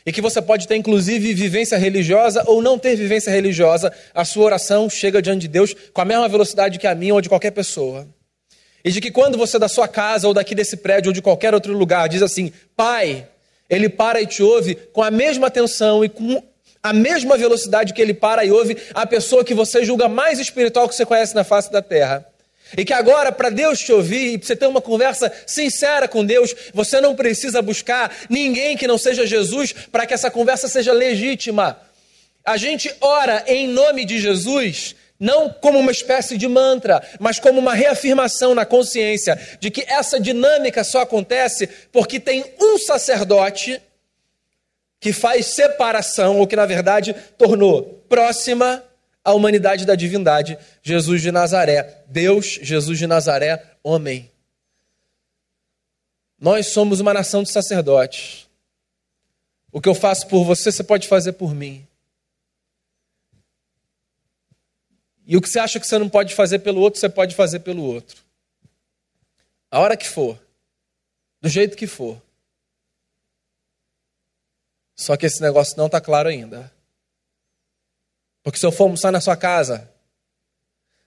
E 0.05 0.11
que 0.11 0.21
você 0.21 0.41
pode 0.41 0.67
ter, 0.67 0.75
inclusive, 0.75 1.33
vivência 1.33 1.77
religiosa 1.77 2.43
ou 2.47 2.61
não 2.61 2.77
ter 2.77 2.95
vivência 2.95 3.31
religiosa, 3.31 3.93
a 4.13 4.25
sua 4.25 4.45
oração 4.45 4.89
chega 4.89 5.21
diante 5.21 5.41
de 5.41 5.47
Deus 5.47 5.75
com 5.93 6.01
a 6.01 6.05
mesma 6.05 6.27
velocidade 6.27 6.79
que 6.79 6.87
a 6.87 6.95
minha 6.95 7.13
ou 7.13 7.21
de 7.21 7.29
qualquer 7.29 7.51
pessoa. 7.51 8.07
E 8.83 8.91
de 8.91 8.99
que 8.99 9.11
quando 9.11 9.37
você 9.37 9.59
da 9.59 9.67
sua 9.67 9.87
casa 9.87 10.27
ou 10.27 10.33
daqui 10.33 10.55
desse 10.55 10.77
prédio 10.77 11.09
ou 11.09 11.13
de 11.13 11.21
qualquer 11.21 11.53
outro 11.53 11.71
lugar 11.71 12.09
diz 12.09 12.23
assim, 12.23 12.51
Pai, 12.75 13.27
ele 13.69 13.87
para 13.87 14.19
e 14.19 14.25
te 14.25 14.41
ouve 14.41 14.73
com 14.91 15.03
a 15.03 15.11
mesma 15.11 15.47
atenção 15.47 16.03
e 16.03 16.09
com 16.09 16.41
a 16.83 16.93
mesma 16.93 17.37
velocidade 17.37 17.93
que 17.93 18.01
ele 18.01 18.13
para 18.13 18.43
e 18.43 18.51
ouve 18.51 18.77
a 18.93 19.05
pessoa 19.05 19.43
que 19.43 19.53
você 19.53 19.85
julga 19.85 20.07
mais 20.07 20.39
espiritual 20.39 20.89
que 20.89 20.95
você 20.95 21.05
conhece 21.05 21.35
na 21.35 21.43
face 21.43 21.71
da 21.71 21.81
terra. 21.81 22.25
E 22.77 22.85
que 22.85 22.93
agora, 22.93 23.31
para 23.31 23.49
Deus 23.49 23.79
te 23.79 23.91
ouvir 23.91 24.33
e 24.33 24.37
para 24.37 24.47
você 24.47 24.55
ter 24.55 24.67
uma 24.67 24.81
conversa 24.81 25.31
sincera 25.45 26.07
com 26.07 26.25
Deus, 26.25 26.55
você 26.73 27.01
não 27.01 27.15
precisa 27.15 27.61
buscar 27.61 28.15
ninguém 28.29 28.77
que 28.77 28.87
não 28.87 28.97
seja 28.97 29.27
Jesus 29.27 29.73
para 29.91 30.05
que 30.05 30.13
essa 30.13 30.31
conversa 30.31 30.67
seja 30.67 30.93
legítima. 30.93 31.77
A 32.45 32.57
gente 32.57 32.93
ora 33.01 33.43
em 33.45 33.67
nome 33.67 34.05
de 34.05 34.19
Jesus, 34.19 34.95
não 35.19 35.49
como 35.49 35.79
uma 35.79 35.91
espécie 35.91 36.37
de 36.37 36.47
mantra, 36.47 37.03
mas 37.19 37.39
como 37.39 37.59
uma 37.59 37.73
reafirmação 37.73 38.55
na 38.55 38.65
consciência 38.65 39.39
de 39.59 39.69
que 39.69 39.85
essa 39.87 40.19
dinâmica 40.19 40.83
só 40.83 41.01
acontece 41.01 41.67
porque 41.91 42.19
tem 42.19 42.43
um 42.59 42.77
sacerdote 42.77 43.81
que 45.01 45.11
faz 45.11 45.47
separação, 45.47 46.37
ou 46.37 46.47
que 46.47 46.55
na 46.55 46.67
verdade 46.67 47.13
tornou 47.35 48.05
próxima 48.07 48.83
a 49.23 49.33
humanidade 49.33 49.83
da 49.83 49.95
divindade, 49.95 50.57
Jesus 50.83 51.23
de 51.23 51.31
Nazaré. 51.31 52.03
Deus, 52.07 52.59
Jesus 52.61 52.99
de 52.99 53.07
Nazaré, 53.07 53.77
homem. 53.83 54.31
Nós 56.39 56.67
somos 56.67 56.99
uma 56.99 57.13
nação 57.13 57.41
de 57.41 57.49
sacerdotes. 57.49 58.47
O 59.71 59.81
que 59.81 59.89
eu 59.89 59.95
faço 59.95 60.27
por 60.27 60.43
você, 60.43 60.71
você 60.71 60.83
pode 60.83 61.07
fazer 61.07 61.33
por 61.33 61.53
mim. 61.53 61.85
E 65.25 65.35
o 65.35 65.41
que 65.41 65.49
você 65.49 65.59
acha 65.59 65.79
que 65.79 65.87
você 65.87 65.97
não 65.97 66.09
pode 66.09 66.35
fazer 66.35 66.59
pelo 66.59 66.79
outro, 66.79 66.99
você 66.99 67.09
pode 67.09 67.35
fazer 67.35 67.59
pelo 67.61 67.83
outro. 67.83 68.21
A 69.71 69.79
hora 69.79 69.97
que 69.97 70.07
for, 70.07 70.37
do 71.41 71.49
jeito 71.49 71.75
que 71.75 71.87
for. 71.87 72.21
Só 75.01 75.17
que 75.17 75.25
esse 75.25 75.41
negócio 75.41 75.75
não 75.77 75.87
está 75.87 75.99
claro 75.99 76.29
ainda. 76.29 76.71
Porque 78.43 78.59
se 78.59 78.65
eu 78.67 78.71
for 78.71 78.83
almoçar 78.83 79.11
na 79.11 79.19
sua 79.19 79.35
casa, 79.35 79.89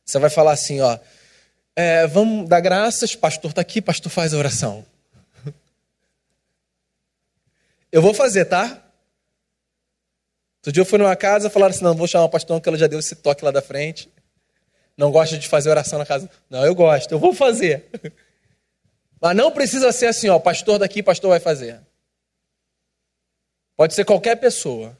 você 0.04 0.18
vai 0.18 0.28
falar 0.28 0.50
assim, 0.50 0.80
ó, 0.80 0.98
é, 1.76 2.04
vamos 2.08 2.48
dar 2.48 2.60
graças, 2.60 3.14
pastor 3.14 3.50
está 3.50 3.60
aqui, 3.60 3.80
pastor 3.80 4.10
faz 4.10 4.34
a 4.34 4.36
oração. 4.36 4.84
Eu 7.92 8.02
vou 8.02 8.12
fazer, 8.12 8.46
tá? 8.46 8.82
Outro 10.56 10.72
dia 10.72 10.80
eu 10.80 10.84
fui 10.86 10.98
numa 10.98 11.14
casa 11.14 11.48
falaram 11.48 11.72
assim, 11.72 11.84
não, 11.84 11.94
vou 11.94 12.08
chamar 12.08 12.24
o 12.24 12.28
pastor 12.28 12.60
que 12.60 12.68
ela 12.68 12.76
já 12.76 12.88
deu 12.88 12.98
esse 12.98 13.14
toque 13.14 13.44
lá 13.44 13.52
da 13.52 13.62
frente. 13.62 14.12
Não 14.96 15.12
gosta 15.12 15.38
de 15.38 15.46
fazer 15.46 15.70
oração 15.70 16.00
na 16.00 16.06
casa. 16.06 16.28
Não, 16.50 16.66
eu 16.66 16.74
gosto, 16.74 17.12
eu 17.12 17.20
vou 17.20 17.32
fazer. 17.32 17.88
Mas 19.22 19.36
não 19.36 19.52
precisa 19.52 19.92
ser 19.92 20.06
assim, 20.06 20.28
ó, 20.28 20.40
pastor 20.40 20.80
daqui, 20.80 21.00
pastor 21.00 21.30
vai 21.30 21.38
fazer. 21.38 21.80
Pode 23.76 23.94
ser 23.94 24.04
qualquer 24.04 24.36
pessoa. 24.36 24.96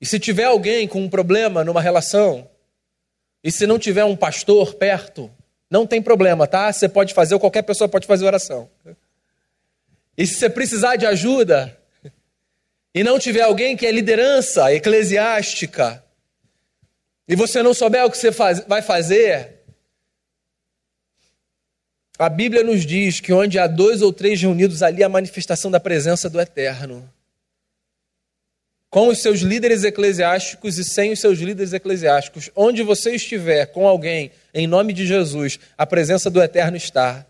E 0.00 0.06
se 0.06 0.18
tiver 0.20 0.44
alguém 0.44 0.86
com 0.86 1.00
um 1.00 1.08
problema 1.08 1.64
numa 1.64 1.80
relação, 1.80 2.48
e 3.42 3.50
se 3.50 3.66
não 3.66 3.78
tiver 3.78 4.04
um 4.04 4.16
pastor 4.16 4.74
perto, 4.74 5.30
não 5.70 5.86
tem 5.86 6.00
problema, 6.00 6.46
tá? 6.46 6.72
Você 6.72 6.88
pode 6.88 7.12
fazer, 7.12 7.34
ou 7.34 7.40
qualquer 7.40 7.62
pessoa 7.62 7.88
pode 7.88 8.06
fazer 8.06 8.24
oração. 8.24 8.70
E 10.16 10.26
se 10.26 10.34
você 10.34 10.48
precisar 10.48 10.96
de 10.96 11.06
ajuda, 11.06 11.76
e 12.94 13.02
não 13.02 13.18
tiver 13.18 13.42
alguém 13.42 13.76
que 13.76 13.86
é 13.86 13.90
liderança 13.90 14.72
eclesiástica, 14.72 16.04
e 17.26 17.34
você 17.34 17.62
não 17.62 17.74
souber 17.74 18.04
o 18.04 18.10
que 18.10 18.18
você 18.18 18.30
faz, 18.30 18.60
vai 18.60 18.82
fazer, 18.82 19.62
a 22.16 22.28
Bíblia 22.28 22.62
nos 22.62 22.86
diz 22.86 23.18
que 23.18 23.32
onde 23.32 23.58
há 23.58 23.66
dois 23.66 24.02
ou 24.02 24.12
três 24.12 24.40
reunidos 24.40 24.82
ali, 24.82 25.02
a 25.02 25.08
manifestação 25.08 25.70
da 25.70 25.80
presença 25.80 26.30
do 26.30 26.40
Eterno 26.40 27.10
com 28.94 29.08
os 29.08 29.18
seus 29.18 29.40
líderes 29.40 29.82
eclesiásticos 29.82 30.78
e 30.78 30.84
sem 30.84 31.10
os 31.10 31.18
seus 31.18 31.40
líderes 31.40 31.72
eclesiásticos. 31.72 32.48
Onde 32.54 32.80
você 32.84 33.16
estiver 33.16 33.66
com 33.66 33.88
alguém, 33.88 34.30
em 34.54 34.68
nome 34.68 34.92
de 34.92 35.04
Jesus, 35.04 35.58
a 35.76 35.84
presença 35.84 36.30
do 36.30 36.40
Eterno 36.40 36.76
está. 36.76 37.26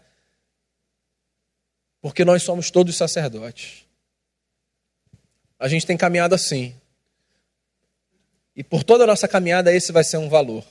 Porque 2.03 2.23
nós 2.23 2.43
somos 2.43 2.71
todos 2.71 2.99
sacerdotes. 2.99 3.87
A 5.59 5.67
gente 5.67 5.87
tem 5.87 5.97
caminhado 5.97 6.35
assim. 6.35 6.79
E 8.55 8.63
por 8.63 8.85
toda 8.85 9.05
a 9.05 9.07
nossa 9.07 9.27
caminhada, 9.27 9.73
esse 9.73 9.91
vai 9.91 10.05
ser 10.05 10.19
um 10.19 10.29
valor. 10.29 10.67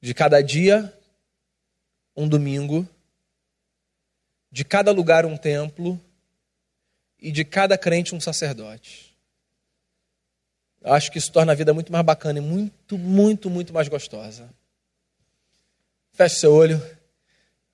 De 0.00 0.12
cada 0.12 0.42
dia, 0.42 0.92
um 2.16 2.26
domingo. 2.26 2.84
De 4.50 4.64
cada 4.64 4.90
lugar, 4.90 5.24
um 5.24 5.36
templo 5.36 6.00
e 7.22 7.30
de 7.30 7.44
cada 7.44 7.78
crente 7.78 8.14
um 8.14 8.20
sacerdote. 8.20 9.16
Eu 10.82 10.92
acho 10.92 11.12
que 11.12 11.18
isso 11.18 11.30
torna 11.30 11.52
a 11.52 11.54
vida 11.54 11.72
muito 11.72 11.92
mais 11.92 12.04
bacana 12.04 12.40
e 12.40 12.42
muito, 12.42 12.98
muito, 12.98 13.48
muito 13.48 13.72
mais 13.72 13.86
gostosa. 13.86 14.52
Feche 16.12 16.40
seu 16.40 16.52
olho, 16.52 16.82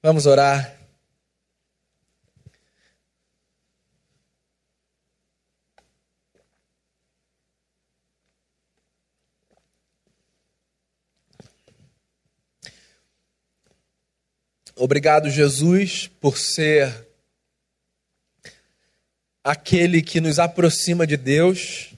vamos 0.03 0.27
orar. 0.27 0.77
Obrigado, 14.77 15.31
Jesus, 15.31 16.09
por 16.21 16.37
ser 16.39 17.08
aquele 19.49 20.03
que 20.03 20.21
nos 20.21 20.39
aproxima 20.39 21.07
de 21.07 21.17
Deus. 21.17 21.95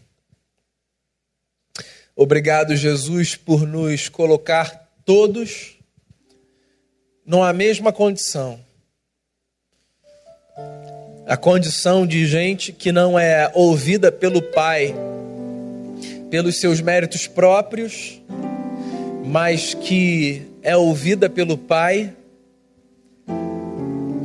Obrigado, 2.15 2.77
Jesus, 2.77 3.35
por 3.35 3.67
nos 3.67 4.09
colocar 4.09 4.89
todos 5.05 5.77
numa 7.27 7.53
mesma 7.53 7.93
condição. 7.93 8.61
A 11.27 11.37
condição 11.37 12.07
de 12.07 12.25
gente 12.25 12.71
que 12.71 12.93
não 12.93 13.19
é 13.19 13.51
ouvida 13.53 14.13
pelo 14.13 14.41
Pai 14.41 14.95
pelos 16.31 16.61
seus 16.61 16.81
méritos 16.81 17.27
próprios, 17.27 18.23
mas 19.25 19.75
que 19.75 20.43
é 20.63 20.77
ouvida 20.77 21.29
pelo 21.29 21.59
Pai 21.59 22.15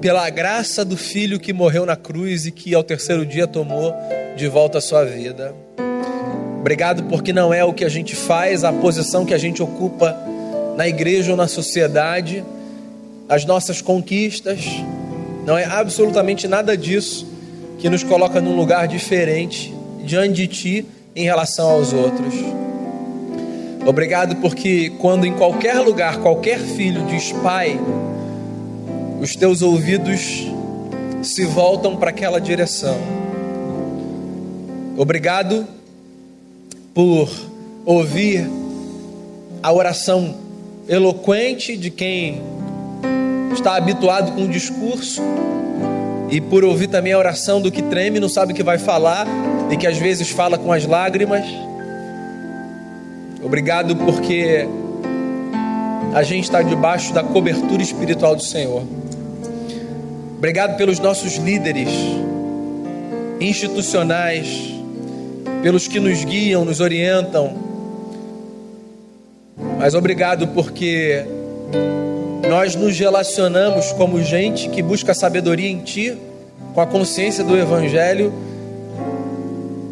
pela 0.06 0.30
graça 0.30 0.86
do 0.86 0.96
Filho 0.96 1.40
que 1.40 1.52
morreu 1.52 1.84
na 1.84 1.96
cruz 1.96 2.46
e 2.46 2.52
que 2.52 2.76
ao 2.76 2.84
terceiro 2.84 3.26
dia 3.26 3.48
tomou 3.48 3.92
de 4.38 4.48
volta 4.48 4.78
a 4.78 4.82
sua 4.82 5.04
vida. 5.04 5.52
Obrigado 6.60 7.06
porque 7.06 7.34
não 7.34 7.52
é 7.52 7.64
o 7.64 7.74
que 7.74 7.84
a 7.84 7.90
gente 7.90 8.16
faz, 8.16 8.64
a 8.64 8.72
posição 8.72 9.26
que 9.26 9.34
a 9.34 9.38
gente 9.40 9.64
ocupa 9.64 10.16
na 10.78 10.88
igreja 10.88 11.32
ou 11.32 11.36
na 11.36 11.48
sociedade, 11.48 12.46
as 13.28 13.46
nossas 13.46 13.82
conquistas, 13.82 14.60
não 15.44 15.58
é 15.58 15.66
absolutamente 15.66 16.48
nada 16.48 16.78
disso 16.78 17.28
que 17.80 17.90
nos 17.90 18.04
coloca 18.04 18.40
num 18.40 18.56
lugar 18.56 18.88
diferente 18.88 19.74
diante 20.04 20.34
de 20.36 20.48
Ti 20.48 20.86
em 21.16 21.24
relação 21.24 21.68
aos 21.68 21.94
outros. 21.94 22.36
Obrigado 23.84 24.36
porque 24.36 24.92
quando 25.00 25.26
em 25.26 25.34
qualquer 25.34 25.80
lugar, 25.80 26.18
qualquer 26.18 26.60
filho 26.60 27.08
diz 27.08 27.32
pai, 27.32 27.80
os 29.20 29.36
teus 29.36 29.62
ouvidos 29.62 30.46
se 31.22 31.46
voltam 31.46 31.96
para 31.96 32.10
aquela 32.10 32.40
direção. 32.40 32.98
Obrigado 34.98 35.68
por 36.94 37.30
ouvir 37.86 38.50
a 39.62 39.72
oração 39.74 40.36
eloquente 40.88 41.76
de 41.76 41.90
quem 41.90 42.42
está 43.52 43.76
habituado 43.76 44.34
com 44.34 44.44
o 44.44 44.48
discurso 44.48 45.22
e 46.30 46.40
por 46.40 46.64
ouvir 46.64 46.88
também 46.88 47.14
a 47.14 47.18
oração 47.18 47.62
do 47.62 47.72
que 47.72 47.82
treme, 47.82 48.20
não 48.20 48.30
sabe 48.30 48.54
o 48.54 48.56
que 48.56 48.64
vai 48.64 48.78
falar 48.78 49.28
e 49.72 49.78
que 49.78 49.88
às 49.88 49.98
vezes 49.98 50.30
fala 50.30 50.58
com 50.58 50.72
as 50.72 50.86
lágrimas. 50.86 51.46
Obrigado 53.44 53.96
porque 53.96 54.68
a 56.16 56.24
gente 56.24 56.46
está 56.46 56.62
debaixo 56.62 57.14
da 57.14 57.22
cobertura 57.22 57.84
espiritual 57.84 58.38
do 58.38 58.42
Senhor. 58.42 58.84
Obrigado 60.38 60.78
pelos 60.78 60.98
nossos 60.98 61.36
líderes 61.36 61.90
institucionais, 63.42 64.48
pelos 65.62 65.90
que 65.90 66.00
nos 66.00 66.24
guiam, 66.24 66.64
nos 66.64 66.80
orientam. 66.80 67.54
Mas 69.78 69.94
obrigado 69.94 70.48
porque 70.48 71.26
nós 72.48 72.76
nos 72.76 72.98
relacionamos 72.98 73.92
como 73.92 74.24
gente 74.24 74.70
que 74.70 74.82
busca 74.82 75.14
sabedoria 75.14 75.70
em 75.70 75.80
Ti, 75.80 76.18
com 76.74 76.80
a 76.80 76.88
consciência 76.88 77.44
do 77.44 77.58
Evangelho 77.58 78.32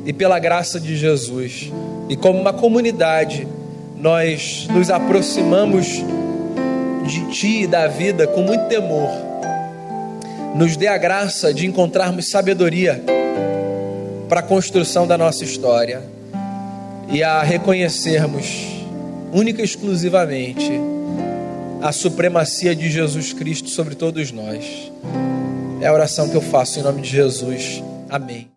e 0.06 0.14
pela 0.14 0.40
graça 0.40 0.80
de 0.80 0.96
Jesus. 0.96 1.70
E 2.08 2.16
como 2.16 2.40
uma 2.40 2.54
comunidade, 2.54 3.46
nós 4.04 4.68
nos 4.70 4.90
aproximamos 4.90 6.04
de 7.08 7.32
Ti 7.32 7.62
e 7.62 7.68
da 7.68 7.88
vida 7.88 8.28
com 8.28 8.42
muito 8.42 8.68
temor 8.68 9.10
nos 10.54 10.76
dê 10.76 10.88
a 10.88 10.98
graça 10.98 11.54
de 11.54 11.66
encontrarmos 11.66 12.30
sabedoria 12.30 13.02
para 14.28 14.42
a 14.42 14.44
construção 14.44 15.08
da 15.08 15.18
nossa 15.18 15.46
história 15.46 16.02
e 17.10 17.24
a 17.24 17.42
reconhecermos 17.44 18.46
única 19.32 19.62
e 19.62 19.66
exclusivamente 19.66 20.70
a 21.82 21.94
supremacia 21.94 22.76
de 22.76 22.90
Jesus 22.90 23.32
Cristo 23.32 23.70
sobre 23.70 23.96
todos 23.96 24.34
nós. 24.34 24.92
É 25.80 25.88
a 25.88 25.94
oração 25.94 26.28
que 26.28 26.36
eu 26.36 26.42
faço 26.42 26.78
em 26.78 26.84
nome 26.84 27.02
de 27.02 27.10
Jesus. 27.10 27.82
Amém. 28.10 28.50